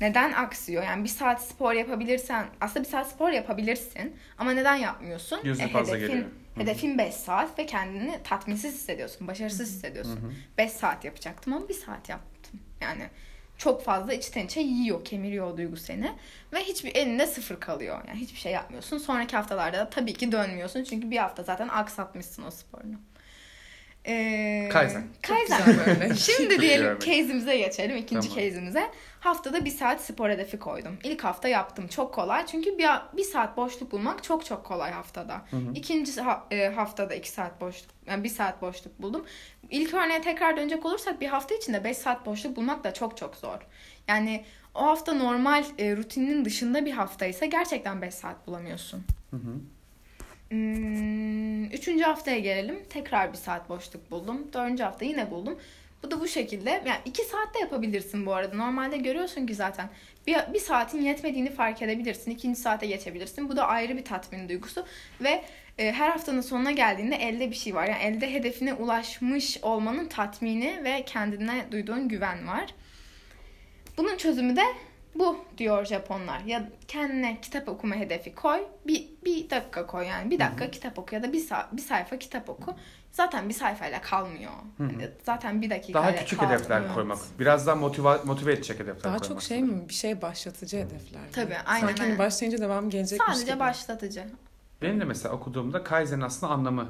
[0.00, 0.82] Neden aksıyor?
[0.82, 5.38] Yani bir saat spor yapabilirsen, aslında bir saat spor yapabilirsin ama neden yapmıyorsun?
[5.38, 6.30] E, Gözün fazla hedefin, geliyor.
[6.56, 10.34] Hedefin 5 saat ve kendini tatminsiz hissediyorsun, başarısız hissediyorsun.
[10.58, 12.60] 5 saat yapacaktım ama bir saat yaptım.
[12.80, 13.02] Yani
[13.60, 16.12] çok fazla içten içe yiyor, kemiriyor o duygu seni.
[16.52, 18.00] Ve hiçbir elinde sıfır kalıyor.
[18.08, 18.98] Yani hiçbir şey yapmıyorsun.
[18.98, 20.84] Sonraki haftalarda da tabii ki dönmüyorsun.
[20.84, 22.94] Çünkü bir hafta zaten aksatmışsın o sporunu.
[24.06, 25.04] Ee, Kaizen.
[25.22, 26.12] Kaizen.
[26.14, 27.96] Şimdi diyelim case'imize geçelim.
[27.96, 28.44] ikinci Tamam.
[28.44, 28.90] case'imize.
[29.20, 30.98] Haftada bir saat spor hedefi koydum.
[31.04, 31.88] İlk hafta yaptım.
[31.88, 32.46] Çok kolay.
[32.46, 35.42] Çünkü bir, bir saat boşluk bulmak çok çok kolay haftada.
[35.74, 39.24] İkinci ha- e, haftada iki saat boşluk, yani bir saat boşluk buldum.
[39.70, 43.36] İlk örneğe tekrar dönecek olursak bir hafta içinde beş saat boşluk bulmak da çok çok
[43.36, 43.58] zor.
[44.08, 49.04] Yani o hafta normal e, rutininin dışında bir haftaysa gerçekten 5 saat bulamıyorsun.
[49.30, 49.40] Hmm,
[51.72, 52.78] üçüncü haftaya gelelim.
[52.90, 54.52] Tekrar bir saat boşluk buldum.
[54.52, 55.58] Dördüncü hafta yine buldum.
[56.02, 56.70] Bu da bu şekilde.
[56.70, 58.56] Yani iki saatte yapabilirsin bu arada.
[58.56, 59.88] Normalde görüyorsun ki zaten
[60.26, 62.30] bir, bir saatin yetmediğini fark edebilirsin.
[62.30, 63.48] İkinci saate geçebilirsin.
[63.48, 64.86] Bu da ayrı bir tatmin duygusu.
[65.20, 65.44] Ve
[65.78, 67.86] e, her haftanın sonuna geldiğinde elde bir şey var.
[67.86, 72.74] Yani elde hedefine ulaşmış olmanın tatmini ve kendine duyduğun güven var.
[73.96, 74.64] Bunun çözümü de
[75.14, 76.40] bu diyor Japonlar.
[76.40, 78.60] Ya kendine kitap okuma hedefi koy.
[78.86, 80.30] Bir, bir dakika koy yani.
[80.30, 82.74] Bir dakika kitap oku ya da bir, sa- bir sayfa kitap oku.
[83.12, 84.50] Zaten bir sayfayla kalmıyor.
[84.80, 87.18] Yani zaten bir dakika Daha küçük hedefler koymak.
[87.38, 89.28] Biraz daha motive, motive edecek hedefler Daha koymak.
[89.28, 89.88] çok şey mi?
[89.88, 91.20] Bir şey başlatıcı hedefler.
[91.32, 93.60] Tabii, aynen, Sanki hani başlayınca devam gelecekmiş Sadece gibi.
[93.60, 94.24] başlatıcı.
[94.82, 96.88] Benim de mesela okuduğumda Kaizen'in aslında anlamı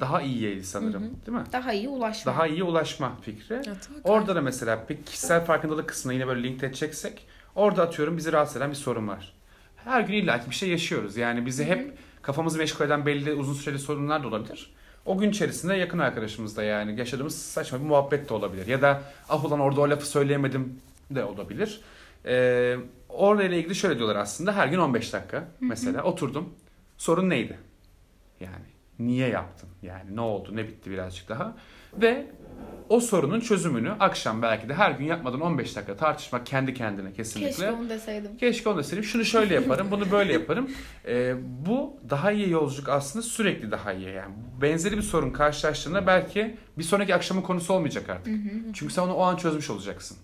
[0.00, 1.02] daha iyiydi sanırım.
[1.26, 1.44] Değil mi?
[1.52, 2.32] Daha iyi ulaşma.
[2.32, 3.54] Daha iyi ulaşma fikri.
[3.54, 3.74] Ya.
[4.04, 8.56] Orada da mesela bir kişisel farkındalık kısmına yine böyle link edeceksek orada atıyorum bizi rahatsız
[8.56, 9.32] eden bir sorun var.
[9.76, 11.16] Her gün illaki bir şey yaşıyoruz.
[11.16, 14.72] Yani bizi hep kafamızı meşgul eden belli uzun süreli sorunlar da olabilir.
[15.06, 18.66] O gün içerisinde yakın arkadaşımızda yani yaşadığımız saçma bir muhabbet de olabilir.
[18.66, 21.80] Ya da ah ulan orada o lafı söyleyemedim de olabilir.
[22.26, 22.76] Ee,
[23.08, 26.54] orayla ilgili şöyle diyorlar aslında her gün 15 dakika mesela oturdum.
[26.98, 27.58] Sorun neydi?
[28.40, 28.66] Yani
[28.98, 29.68] niye yaptın?
[29.82, 31.56] Yani ne oldu, ne bitti birazcık daha.
[31.94, 32.26] Ve
[32.88, 37.50] o sorunun çözümünü akşam belki de her gün yapmadan 15 dakika tartışmak kendi kendine kesinlikle.
[37.50, 38.36] Keşke onu deseydim.
[38.36, 39.04] Keşke onu da söyleyeyim.
[39.04, 40.70] Şunu şöyle yaparım, bunu böyle yaparım.
[41.06, 41.34] Ee,
[41.66, 44.08] bu daha iyi yolculuk aslında sürekli daha iyi.
[44.08, 48.34] Yani benzeri bir sorun karşılaştığında belki bir sonraki akşamın konusu olmayacak artık.
[48.72, 50.18] Çünkü sen onu o an çözmüş olacaksın.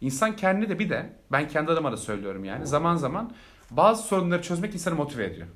[0.00, 3.32] İnsan kendini de bir de ben kendi adıma da söylüyorum yani zaman zaman
[3.70, 5.46] bazı sorunları çözmek insanı motive ediyor.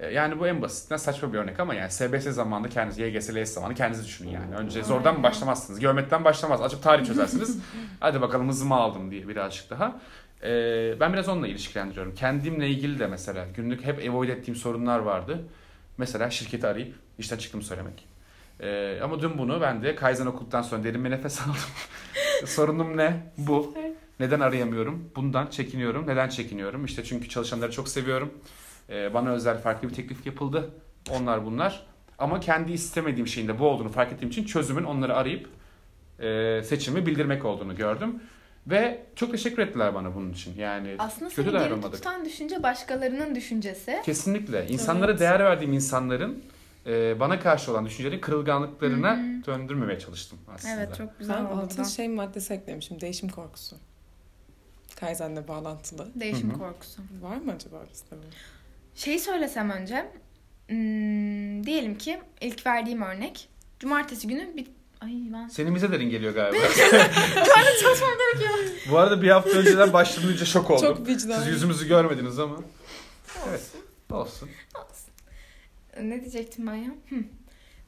[0.00, 3.54] Ee, Yani bu en basitinden saçma bir örnek ama yani SBS zamanında kendiniz, YGS, LS
[3.54, 4.54] zamanı kendinizi düşünün yani.
[4.54, 5.80] Önce zordan mı başlamazsınız?
[5.80, 6.62] Geometriden başlamaz.
[6.62, 7.58] Açıp tarih çözersiniz.
[8.00, 10.00] Hadi bakalım hızımı aldım diye birazcık daha.
[10.42, 12.14] Ee, ben biraz onunla ilişkilendiriyorum.
[12.14, 15.38] Kendimle ilgili de mesela günlük hep avoid ettiğim sorunlar vardı.
[15.98, 18.06] Mesela şirketi arayıp işten çıktığımı söylemek.
[18.60, 21.54] Ee, ama dün bunu ben de Kaizen okuduktan sonra derin bir nefes aldım.
[22.46, 23.26] Sorunum ne?
[23.38, 23.74] Bu.
[24.20, 25.10] Neden arayamıyorum?
[25.16, 26.06] Bundan çekiniyorum.
[26.06, 26.84] Neden çekiniyorum?
[26.84, 28.34] İşte çünkü çalışanları çok seviyorum.
[28.90, 30.70] Ee, bana özel farklı bir teklif yapıldı.
[31.10, 31.86] Onlar bunlar.
[32.18, 35.48] Ama kendi istemediğim şeyin de bu olduğunu fark ettiğim için çözümün onları arayıp
[36.18, 38.22] e, seçimi bildirmek olduğunu gördüm.
[38.66, 40.54] Ve çok teşekkür ettiler bana bunun için.
[40.56, 44.00] Yani Aslında kötü seni geri tutan düşünce başkalarının düşüncesi.
[44.04, 44.66] Kesinlikle.
[44.68, 45.20] İnsanlara Evet.
[45.20, 46.44] değer verdiğim insanların
[46.86, 50.74] e, bana karşı olan düşünceleri kırılganlıklarına döndürmemeye çalıştım aslında.
[50.74, 51.60] Evet çok güzel Ben oldu.
[51.60, 53.00] altın şey maddesi eklemişim.
[53.00, 53.76] Değişim korkusu.
[54.96, 56.08] Kaizen'le bağlantılı.
[56.14, 56.58] Değişim Hı hı.
[56.58, 57.02] korkusu.
[57.22, 58.26] Var mı acaba bizde bu?
[59.04, 60.06] Şeyi söylesem önce.
[60.68, 63.48] hmm, diyelim ki ilk verdiğim örnek.
[63.78, 64.66] Cumartesi günü bir...
[65.00, 65.48] Ay ben...
[65.48, 66.58] Senin bize derin geliyor galiba.
[67.36, 68.58] Ben de çalışmam gerekiyor.
[68.90, 70.96] Bu arada bir hafta önceden başladığınca şok oldum.
[70.96, 71.38] Çok vicdan.
[71.38, 72.56] Siz yüzümüzü görmediniz ama.
[73.48, 73.62] Evet.
[74.10, 74.50] Olsun.
[76.02, 76.90] Ne diyecektim ben ya?
[77.08, 77.16] Hı.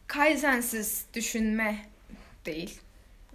[0.07, 1.87] Kaizensiz düşünme
[2.47, 2.81] değil.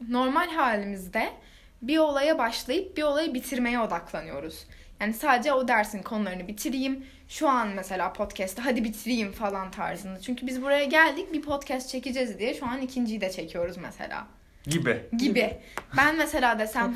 [0.09, 1.33] Normal halimizde
[1.81, 4.65] bir olaya başlayıp bir olayı bitirmeye odaklanıyoruz.
[5.01, 7.05] Yani sadece o dersin konularını bitireyim.
[7.29, 10.21] Şu an mesela podcast'te hadi bitireyim falan tarzında.
[10.21, 14.27] Çünkü biz buraya geldik bir podcast çekeceğiz diye şu an ikinciyi de çekiyoruz mesela.
[14.67, 15.01] Gibi.
[15.17, 15.57] Gibi.
[15.97, 16.95] Ben mesela desem...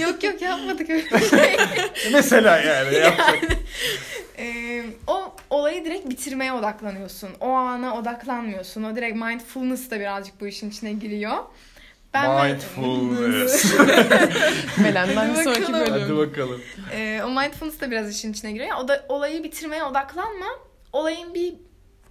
[0.00, 1.56] yok yok yapmadık öyle şey.
[2.12, 2.94] Mesela yani.
[2.94, 3.58] yapacak.
[4.38, 7.28] Ee, o olayı direkt bitirmeye odaklanıyorsun.
[7.40, 8.82] O ana odaklanmıyorsun.
[8.82, 11.36] O direkt mindfulness da birazcık bu işin içine giriyor.
[12.24, 13.74] Mindfulness.
[14.78, 15.90] Melen'den bir Hadi sonraki bakalım.
[15.92, 16.18] Hadi bölüm.
[16.18, 16.60] bakalım.
[16.92, 18.76] Ee, o mindfulness da biraz işin içine giriyor.
[18.84, 20.46] O da olayı bitirmeye odaklanma.
[20.92, 21.54] Olayın bir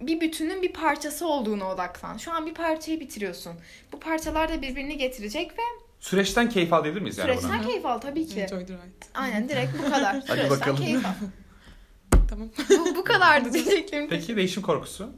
[0.00, 2.16] bir bütünün bir parçası olduğuna odaklan.
[2.16, 3.52] Şu an bir parçayı bitiriyorsun.
[3.92, 5.62] Bu parçalar da birbirini getirecek ve
[6.00, 7.40] Süreçten keyif al diyebilir miyiz yani buna?
[7.40, 8.40] süreçten keyif al tabii ki.
[8.40, 8.80] Enjoy the ride.
[9.14, 10.20] Aynen direkt bu kadar.
[10.20, 10.76] Süreçten bakalım.
[10.76, 11.10] keyif al.
[12.30, 12.48] Tamam.
[12.70, 14.08] Bu, bu kadardı diyeceklerim.
[14.10, 15.10] Peki değişim korkusu?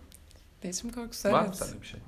[0.62, 1.56] Değişim korkusu Var mı evet.
[1.56, 2.00] sende bir şey?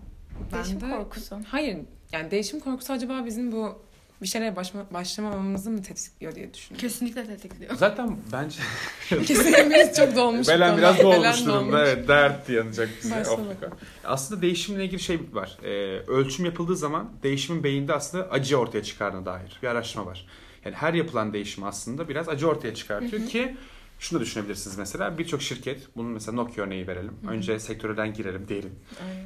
[0.54, 1.38] Değişim Bende- korkusu.
[1.50, 1.78] Hayır.
[2.12, 3.78] Yani değişim korkusu acaba bizim bu
[4.22, 6.88] bir şeylere başma, başlamamamızı mı tetikliyor diye düşünüyorum.
[6.88, 7.74] Kesinlikle tetikliyor.
[7.76, 8.60] Zaten bence
[9.26, 10.48] Kesin biz çok dolmuş.
[10.48, 11.54] Belen biraz Belen dolmuş durumda.
[11.58, 11.74] dolmuş.
[11.74, 13.14] Evet, dert yanacak bize.
[13.16, 13.70] Afrika.
[14.04, 15.58] Aslında değişimle ilgili şey var.
[15.62, 15.68] Ee,
[16.06, 20.26] ölçüm yapıldığı zaman değişimin beyinde aslında acı ortaya çıkardığına dair bir araştırma var.
[20.64, 23.56] Yani her yapılan değişim aslında biraz acı ortaya çıkartıyor ki
[24.00, 27.12] şunu da düşünebilirsiniz mesela birçok şirket, bunun mesela Nokia örneği verelim.
[27.28, 28.72] Önce sektörden girelim derin.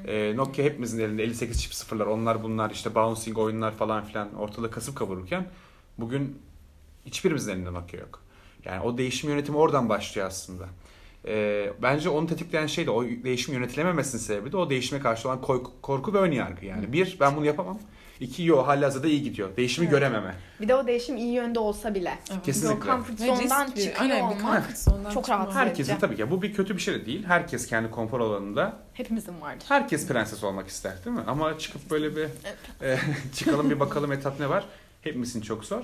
[0.07, 4.71] Ee, Nokia hepimizin elinde 58 çip sıfırlar, onlar bunlar işte bouncing oyunlar falan filan ortada
[4.71, 5.47] kasıp kavururken
[5.99, 6.39] bugün
[7.07, 8.23] hiçbirimizin elinde Nokia yok.
[8.65, 10.69] Yani o değişim yönetimi oradan başlıyor aslında.
[11.27, 15.41] Ee, bence onu tetikleyen şey de o değişim yönetilememesinin sebebi de o değişime karşı olan
[15.83, 16.67] korku ve ön yargı.
[16.67, 17.79] Yani bir, ben bunu yapamam.
[18.25, 19.57] İki, yo halihazırda iyi gidiyor.
[19.57, 19.95] Değişimi Evet.
[19.95, 20.35] görememe.
[20.61, 22.19] Bir de o değişim iyi yönde olsa bile.
[22.33, 22.43] Evet.
[22.45, 22.93] Kesinlikle.
[22.93, 26.55] O comfort zone'dan çıkıyor Aynen, olmak comfort zone'dan çok rahatsız Herkesin tabii ki bu bir
[26.55, 27.25] kötü bir şey de değil.
[27.27, 29.65] Herkes kendi konfor alanında Hepimizin vardır.
[29.69, 31.23] Herkes prenses olmak ister değil mi?
[31.27, 32.29] Ama çıkıp böyle bir
[32.83, 32.99] e,
[33.35, 34.65] çıkalım bir bakalım etap ne var.
[35.03, 35.83] Hepimizin çok zor.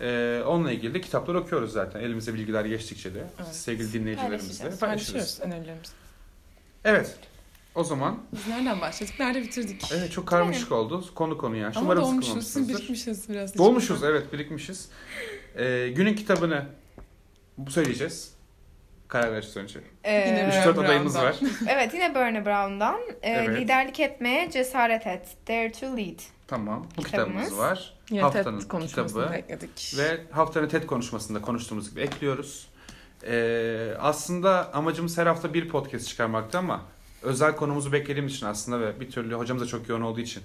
[0.00, 2.00] E, onunla ilgili de kitaplar okuyoruz zaten.
[2.00, 3.54] Elimize bilgiler geçtikçe de Evet.
[3.54, 4.80] sevgili dinleyicilerimizle paylaşırız.
[4.80, 5.92] Paylaşıyoruz önerilerimizi.
[6.84, 7.16] Evet.
[7.76, 9.14] O zaman Biz nereden başladık?
[9.18, 9.92] Nerede bitirdik?
[9.94, 11.04] evet çok karmaşık oldu.
[11.14, 11.74] Konu konu yani.
[11.76, 13.58] Ama dolmuşuz, birikmişiz biraz.
[13.58, 14.88] Dolmuşuz evet birikmişiz.
[15.56, 16.66] E, günün kitabını
[17.58, 18.36] bu söyleyeceğiz.
[19.08, 19.80] Karar vereceğiz önce.
[20.04, 20.84] Ee, Yine 3-4 Brown'dan.
[20.84, 21.36] adayımız var.
[21.68, 23.60] evet yine Bernie Brown'dan e, Evet.
[23.60, 25.26] liderlik etmeye cesaret et.
[25.48, 26.18] Dare to lead.
[26.46, 26.86] Tamam.
[26.96, 27.42] Bu Kitabımız.
[27.44, 27.94] kitabımız var.
[28.10, 29.30] Yine Haftanın TED kitabı.
[29.34, 29.94] ekledik.
[29.98, 32.66] Ve haftanın TED konuşmasında konuştuğumuz gibi ekliyoruz.
[33.26, 36.82] Ee, aslında amacımız her hafta bir podcast çıkarmaktı ama
[37.22, 40.42] özel konumuzu beklediğimiz için aslında ve bir türlü hocamız da çok yoğun olduğu için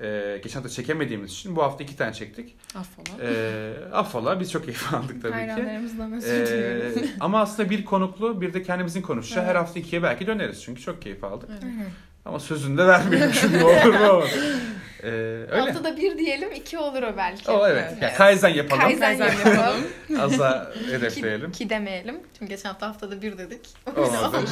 [0.00, 2.56] e, geçen hafta çekemediğimiz için bu hafta iki tane çektik.
[2.74, 3.22] Affola.
[3.22, 5.38] E, affola biz çok keyif aldık tabii ki.
[5.38, 9.60] Hayranlarımızdan E, ama aslında bir konuklu bir de kendimizin konuşacağı her Evet.
[9.60, 11.50] hafta ikiye belki döneriz çünkü çok keyif aldık.
[11.52, 11.72] Evet.
[12.24, 14.22] Ama sözünü de vermeyelim şimdi olur mu
[15.06, 15.12] olur.
[15.12, 15.60] E, öyle.
[15.60, 17.50] Haftada bir diyelim iki olur o belki.
[17.50, 17.88] O evet.
[17.92, 18.02] Evet.
[18.02, 18.82] Ya, Kaizen yapalım.
[18.82, 19.86] Kaizen Kaizen yapalım.
[20.20, 21.52] Az daha ki, hedefleyelim.
[21.52, 22.20] ki demeyelim.
[22.38, 23.68] Çünkü geçen hafta haftada bir dedik.
[23.96, 24.26] O Olmadı.
[24.26, 24.46] olmadı.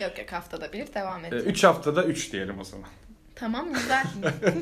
[0.00, 1.46] yok yok haftada bir devam E, edeceğiz.
[1.46, 2.88] üç haftada üç diyelim o zaman.
[3.34, 4.04] Tamam güzel.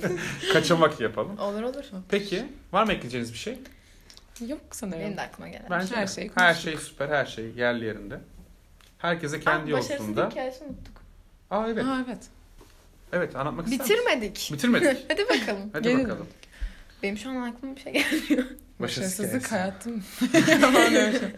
[0.52, 1.38] Kaçamak yapalım.
[1.38, 1.85] olur olur.
[2.09, 3.59] Peki var mı ekleyeceğiniz bir şey?
[4.46, 5.00] Yok sanırım.
[5.00, 5.66] Benim de aklıma gelen.
[5.70, 6.12] Bence Her de.
[6.12, 8.20] şeyi her şey süper, her şey yerli yerinde.
[8.98, 10.31] Herkese kendi Aa, başarısız yolculuğunda.
[10.31, 10.96] hikayesi unuttuk.
[11.50, 11.85] Aa evet.
[11.85, 12.18] Aa evet.
[13.12, 13.97] Evet anlatmak ister misin?
[13.97, 14.51] Bitirmedik.
[14.53, 15.05] Bitirmedik.
[15.09, 15.71] Hadi bakalım.
[15.73, 16.05] Hadi Gelin.
[16.05, 16.27] bakalım.
[17.03, 18.44] Benim şu an aklıma bir şey gelmiyor.
[18.81, 20.03] Başarısız Başarısızlık hayatım.
[20.49, 21.29] Yalan öyle şey.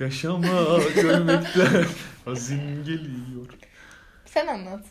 [0.00, 1.84] Yaşamak ölmekten
[2.24, 3.46] hazin geliyor.
[4.26, 4.84] Sen anlat.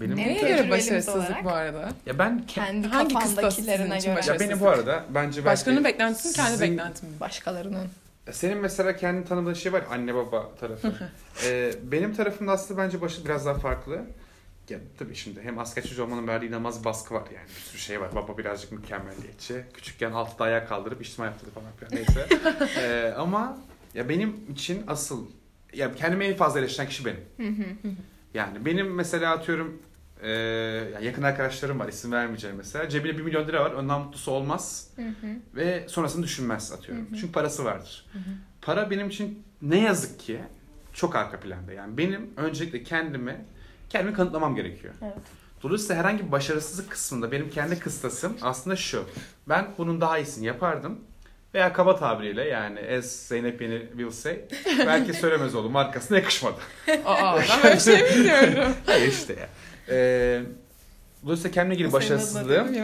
[0.00, 0.26] Benim Ne?
[0.26, 1.44] Neye tecrübelimiz göre başarısızlık olarak.
[1.44, 1.88] bu arada?
[2.06, 4.32] ya ben Kendi Hangi kıstas kafandakilerine sizin için göre.
[4.34, 7.20] ya benim bu arada bence belki Başkanın beklentisi mi kendi sizin- beklentim mi?
[7.20, 7.86] Başkalarının.
[8.32, 10.92] Senin mesela kendi tanıdığın şey var anne baba tarafı.
[11.46, 14.00] Ee, benim tarafımda aslında bence başı biraz daha farklı.
[14.68, 18.00] Ya tabii şimdi hem asker çocuğu olmanın verdiği bir baskı var yani bir sürü şey
[18.00, 18.14] var.
[18.14, 19.64] Baba birazcık mükemmelliyetçi.
[19.74, 22.26] Küçükken altıda ayağa kaldırıp içtima yaptırdı falan filan neyse.
[22.78, 23.58] Ee, ama
[23.94, 25.26] ya benim için asıl
[25.74, 27.20] ya kendimi en fazla eleştiren kişi benim.
[28.34, 29.82] Yani benim mesela atıyorum
[30.22, 30.30] e,
[30.94, 32.88] ya yakın arkadaşlarım var isim vermeyeceğim mesela.
[32.88, 34.90] Cebine 1 milyon lira var ondan mutlusu olmaz
[35.54, 37.06] ve sonrasını düşünmez atıyorum.
[37.14, 38.06] Çünkü parası vardır.
[38.62, 40.40] Para benim için ne yazık ki
[40.92, 41.72] çok arka planda.
[41.72, 43.44] Yani benim öncelikle kendimi
[43.90, 44.94] kendimi kanıtlamam gerekiyor.
[45.02, 45.14] Evet.
[45.62, 49.04] Dolayısıyla herhangi bir başarısızlık kısmında benim kendi kıstasım aslında şu.
[49.48, 50.98] Ben bunun daha iyisini yapardım.
[51.54, 54.40] Veya kaba tabiriyle yani as Zeynep Yeni will say
[54.78, 56.56] belki söylemez oğlum markasına yakışmadı.
[57.04, 58.72] Aa ben böyle şey bilmiyorum.
[58.86, 59.48] Hayır işte ya.
[59.88, 60.42] Ee,
[61.24, 62.74] dolayısıyla kendime ilgili başarısızlığım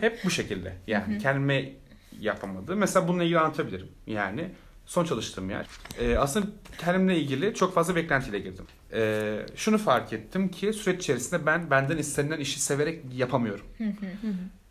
[0.00, 0.72] hep bu şekilde.
[0.86, 1.72] Yani kendime
[2.20, 2.78] yapamadım.
[2.78, 3.88] Mesela bununla ilgili anlatabilirim.
[4.06, 4.50] Yani
[4.86, 5.66] son çalıştığım yer.
[6.00, 6.46] Ee, aslında
[6.78, 8.64] kendimle ilgili çok fazla beklentiyle girdim.
[8.92, 13.66] Ee, şunu fark ettim ki süreç içerisinde ben benden istenilen işi severek yapamıyorum.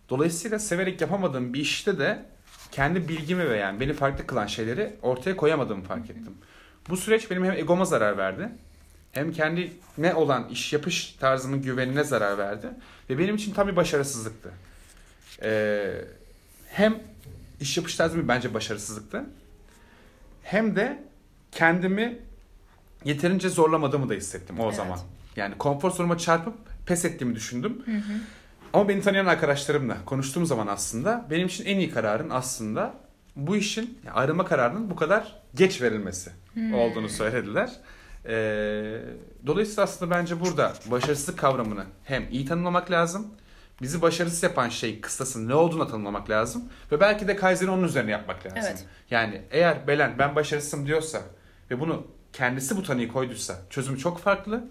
[0.09, 2.25] Dolayısıyla severek yapamadığım bir işte de
[2.71, 6.33] kendi bilgimi ve yani beni farklı kılan şeyleri ortaya koyamadığımı fark ettim.
[6.89, 8.49] Bu süreç benim hem egoma zarar verdi
[9.11, 12.67] hem kendime olan iş yapış tarzımın güvenine zarar verdi
[13.09, 14.51] ve benim için tam bir başarısızlıktı.
[15.43, 15.91] Ee,
[16.67, 16.99] hem
[17.59, 19.25] iş yapış tarzım bence başarısızlıktı
[20.43, 21.03] hem de
[21.51, 22.19] kendimi
[23.05, 24.75] yeterince zorlamadığımı da hissettim o Evet.
[24.75, 24.99] zaman.
[25.35, 26.53] Yani konfor zonuma çarpıp
[26.85, 27.81] pes ettiğimi düşündüm.
[27.85, 28.13] Hı hı.
[28.73, 32.93] Ama beni tanıyan arkadaşlarımla konuştuğum zaman aslında benim için en iyi kararın aslında
[33.35, 36.73] bu işin yani ayrılma kararının bu kadar geç verilmesi Hmm.
[36.73, 37.71] olduğunu söylediler.
[38.25, 38.99] Ee,
[39.47, 43.27] dolayısıyla aslında bence burada başarısızlık kavramını hem iyi tanımlamak lazım.
[43.81, 46.69] Bizi başarısız yapan şey kıstasın ne olduğunu tanımlamak lazım.
[46.91, 48.59] Ve belki de Kaizen'i onun üzerine yapmak lazım.
[48.63, 48.85] Evet.
[49.11, 51.21] Yani eğer Belen ben başarısızım diyorsa
[51.71, 54.63] ve bunu kendisi bu tanıyı koyduysa çözümü çok farklı.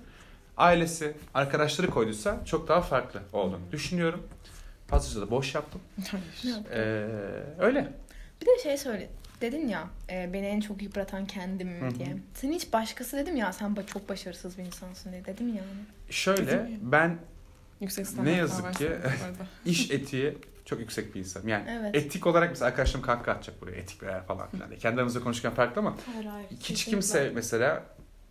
[0.56, 4.22] Ailesi, arkadaşları koyduysa çok daha farklı olduğunu düşünüyorum.
[4.86, 5.80] Fazlaca da boş yaptım.
[6.72, 7.06] Ee,
[7.58, 7.92] öyle.
[8.40, 9.08] Bir de şey söyle.
[9.40, 11.94] Dedin ya e, beni en çok yıpratan kendim Hı hı.
[11.94, 12.16] diye.
[12.34, 15.24] Sen hiç başkası dedim ya sen çok başarısız bir insansın diye.
[15.24, 15.84] Dedim yani.
[16.10, 16.78] Şöyle Dedim ya.
[16.82, 17.18] ben
[17.82, 18.92] Yüksek Ne yazık var ki-
[19.64, 21.48] iş etiği çok yüksek bir insanım.
[21.48, 21.94] Yani Evet.
[21.94, 24.78] etik olarak mesela arkadaşlarım kahkaha atacak buraya etik veya falan filan diye.
[24.78, 26.48] Kendi aramızda konuşurken farklı ama Hayır hayır.
[26.60, 27.84] hiç kimse mesela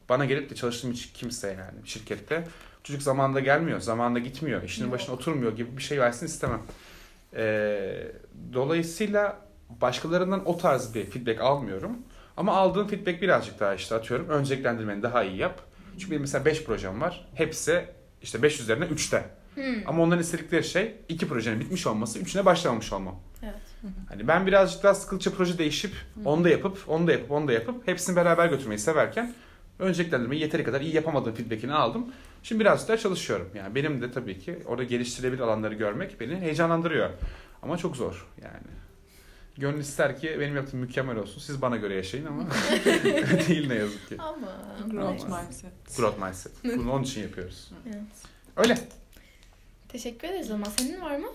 [0.09, 2.47] bana gelip de çalıştığım hiç kimse yani şirkette
[2.83, 4.93] çocuk zamanında gelmiyor, zamanında gitmiyor, işinin Yok.
[4.93, 6.61] başına oturmuyor gibi bir şey versin istemem.
[7.35, 8.07] Ee,
[8.53, 9.37] dolayısıyla
[9.69, 11.97] başkalarından o tarz bir feedback almıyorum.
[12.37, 15.61] Ama aldığım feedback birazcık daha işte atıyorum önceliklendirmeni daha iyi yap.
[15.97, 17.27] Çünkü benim mesela 5 projem var.
[17.35, 17.85] Hepsi
[18.21, 19.23] işte 5 üzerinden 3'te.
[19.55, 19.63] Hmm.
[19.85, 23.19] Ama onların istedikleri şey iki projenin bitmiş olması, üçüne başlamamış olmam.
[23.43, 23.55] Evet.
[24.09, 25.91] Hani ben birazcık daha sıkıldıkça proje değişip,
[26.25, 29.33] onu da yapıp, onu da yapıp, onu da yapıp hepsini beraber götürmeyi severken
[29.79, 32.05] önceliklendirmeyi yeteri kadar iyi yapamadığım feedbackini aldım.
[32.43, 33.49] Şimdi birazcık daha çalışıyorum.
[33.55, 37.09] Yani benim de tabii ki orada geliştirilebilir alanları görmek beni heyecanlandırıyor.
[37.61, 38.67] Ama çok zor yani.
[39.57, 41.41] Gönül ister ki benim yaptığım mükemmel olsun.
[41.41, 42.43] Siz bana göre yaşayın ama
[43.47, 44.15] değil ne yazık ki.
[44.19, 44.47] Ama.
[44.91, 45.97] Growth mindset.
[45.97, 46.51] Growth mindset.
[46.77, 47.71] Bunu onun için yapıyoruz.
[47.85, 47.95] Evet.
[48.57, 48.77] Öyle.
[49.91, 50.69] Teşekkür ederiz o zaman.
[50.80, 51.27] Senin var mı?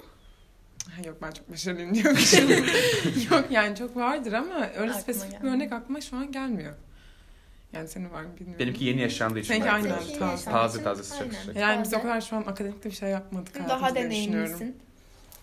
[1.07, 2.51] Yok ben çok başarılıyım diyormuşum.
[3.31, 5.55] Yok yani çok vardır ama öyle Aklıma spesifik bir gelmiyor.
[5.57, 6.73] örnek aklıma şu an gelmiyor.
[7.73, 8.59] Yani senin var mı bilmiyorum.
[8.59, 9.49] Benimki yeni yaşandığı için.
[9.49, 10.13] Seninki aynen, taze.
[10.13, 11.41] yaşam Taze için- taze sıcak Aynen.
[11.41, 11.57] sıcak.
[11.57, 13.69] Yani biz o kadar şu an akademikte bir şey yapmadık.
[13.69, 14.77] Daha deneyimlisin.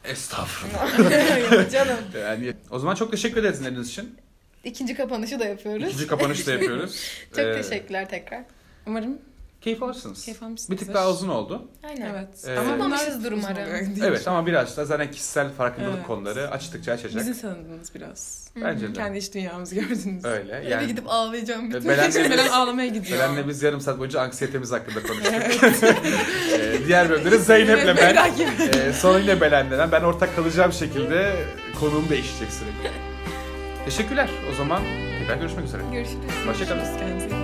[0.04, 1.00] Estağfurullah.
[1.52, 1.98] Yok canım.
[2.22, 4.16] Yani, o zaman çok teşekkür ederiz dinlediğiniz için.
[4.64, 5.88] İkinci kapanışı da yapıyoruz.
[5.88, 7.10] İkinci kapanışı da yapıyoruz.
[7.30, 8.44] Çok Ee, teşekkürler tekrar.
[8.88, 9.18] Umarım
[9.64, 10.26] Keyif alırsınız.
[10.26, 10.86] keyif Bir almışsınızdır.
[10.86, 11.68] tık daha uzun oldu.
[11.90, 12.10] Aynen.
[12.10, 12.46] Evet.
[12.48, 13.58] Ee, Ama bunlar umarım.
[14.04, 16.08] Evet ama biraz da zaten kişisel farkındalık Evet.
[16.08, 17.16] konuları açtıkça açacak.
[17.28, 18.48] Bizi tanıdınız biraz.
[18.56, 18.94] Bence de.
[18.94, 20.26] Kendi iç dünyamızı gördünüz.
[20.26, 20.56] Öyle.
[20.56, 21.70] Eve Yani gidip ağlayacağım.
[21.70, 21.90] bütün.
[21.90, 23.20] Belen'le Beren biz, ağlamaya gidiyor.
[23.20, 25.34] Belen'le biz yarım saat boyunca anksiyetemiz hakkında konuştuk.
[26.54, 28.16] Ee, diğer bölümleri Zeynep'le ben.
[28.80, 31.36] Ee, sonra yine Belen'le ben ortak kalacağım şekilde
[31.80, 32.92] konuğum değişecek sürekli.
[33.86, 34.30] Teşekkürler.
[34.54, 34.82] O zaman
[35.20, 35.82] tekrar görüşmek üzere.
[35.94, 36.20] Görüşürüz.
[36.48, 36.98] Hoşçakalın.
[37.00, 37.43] Kendinize.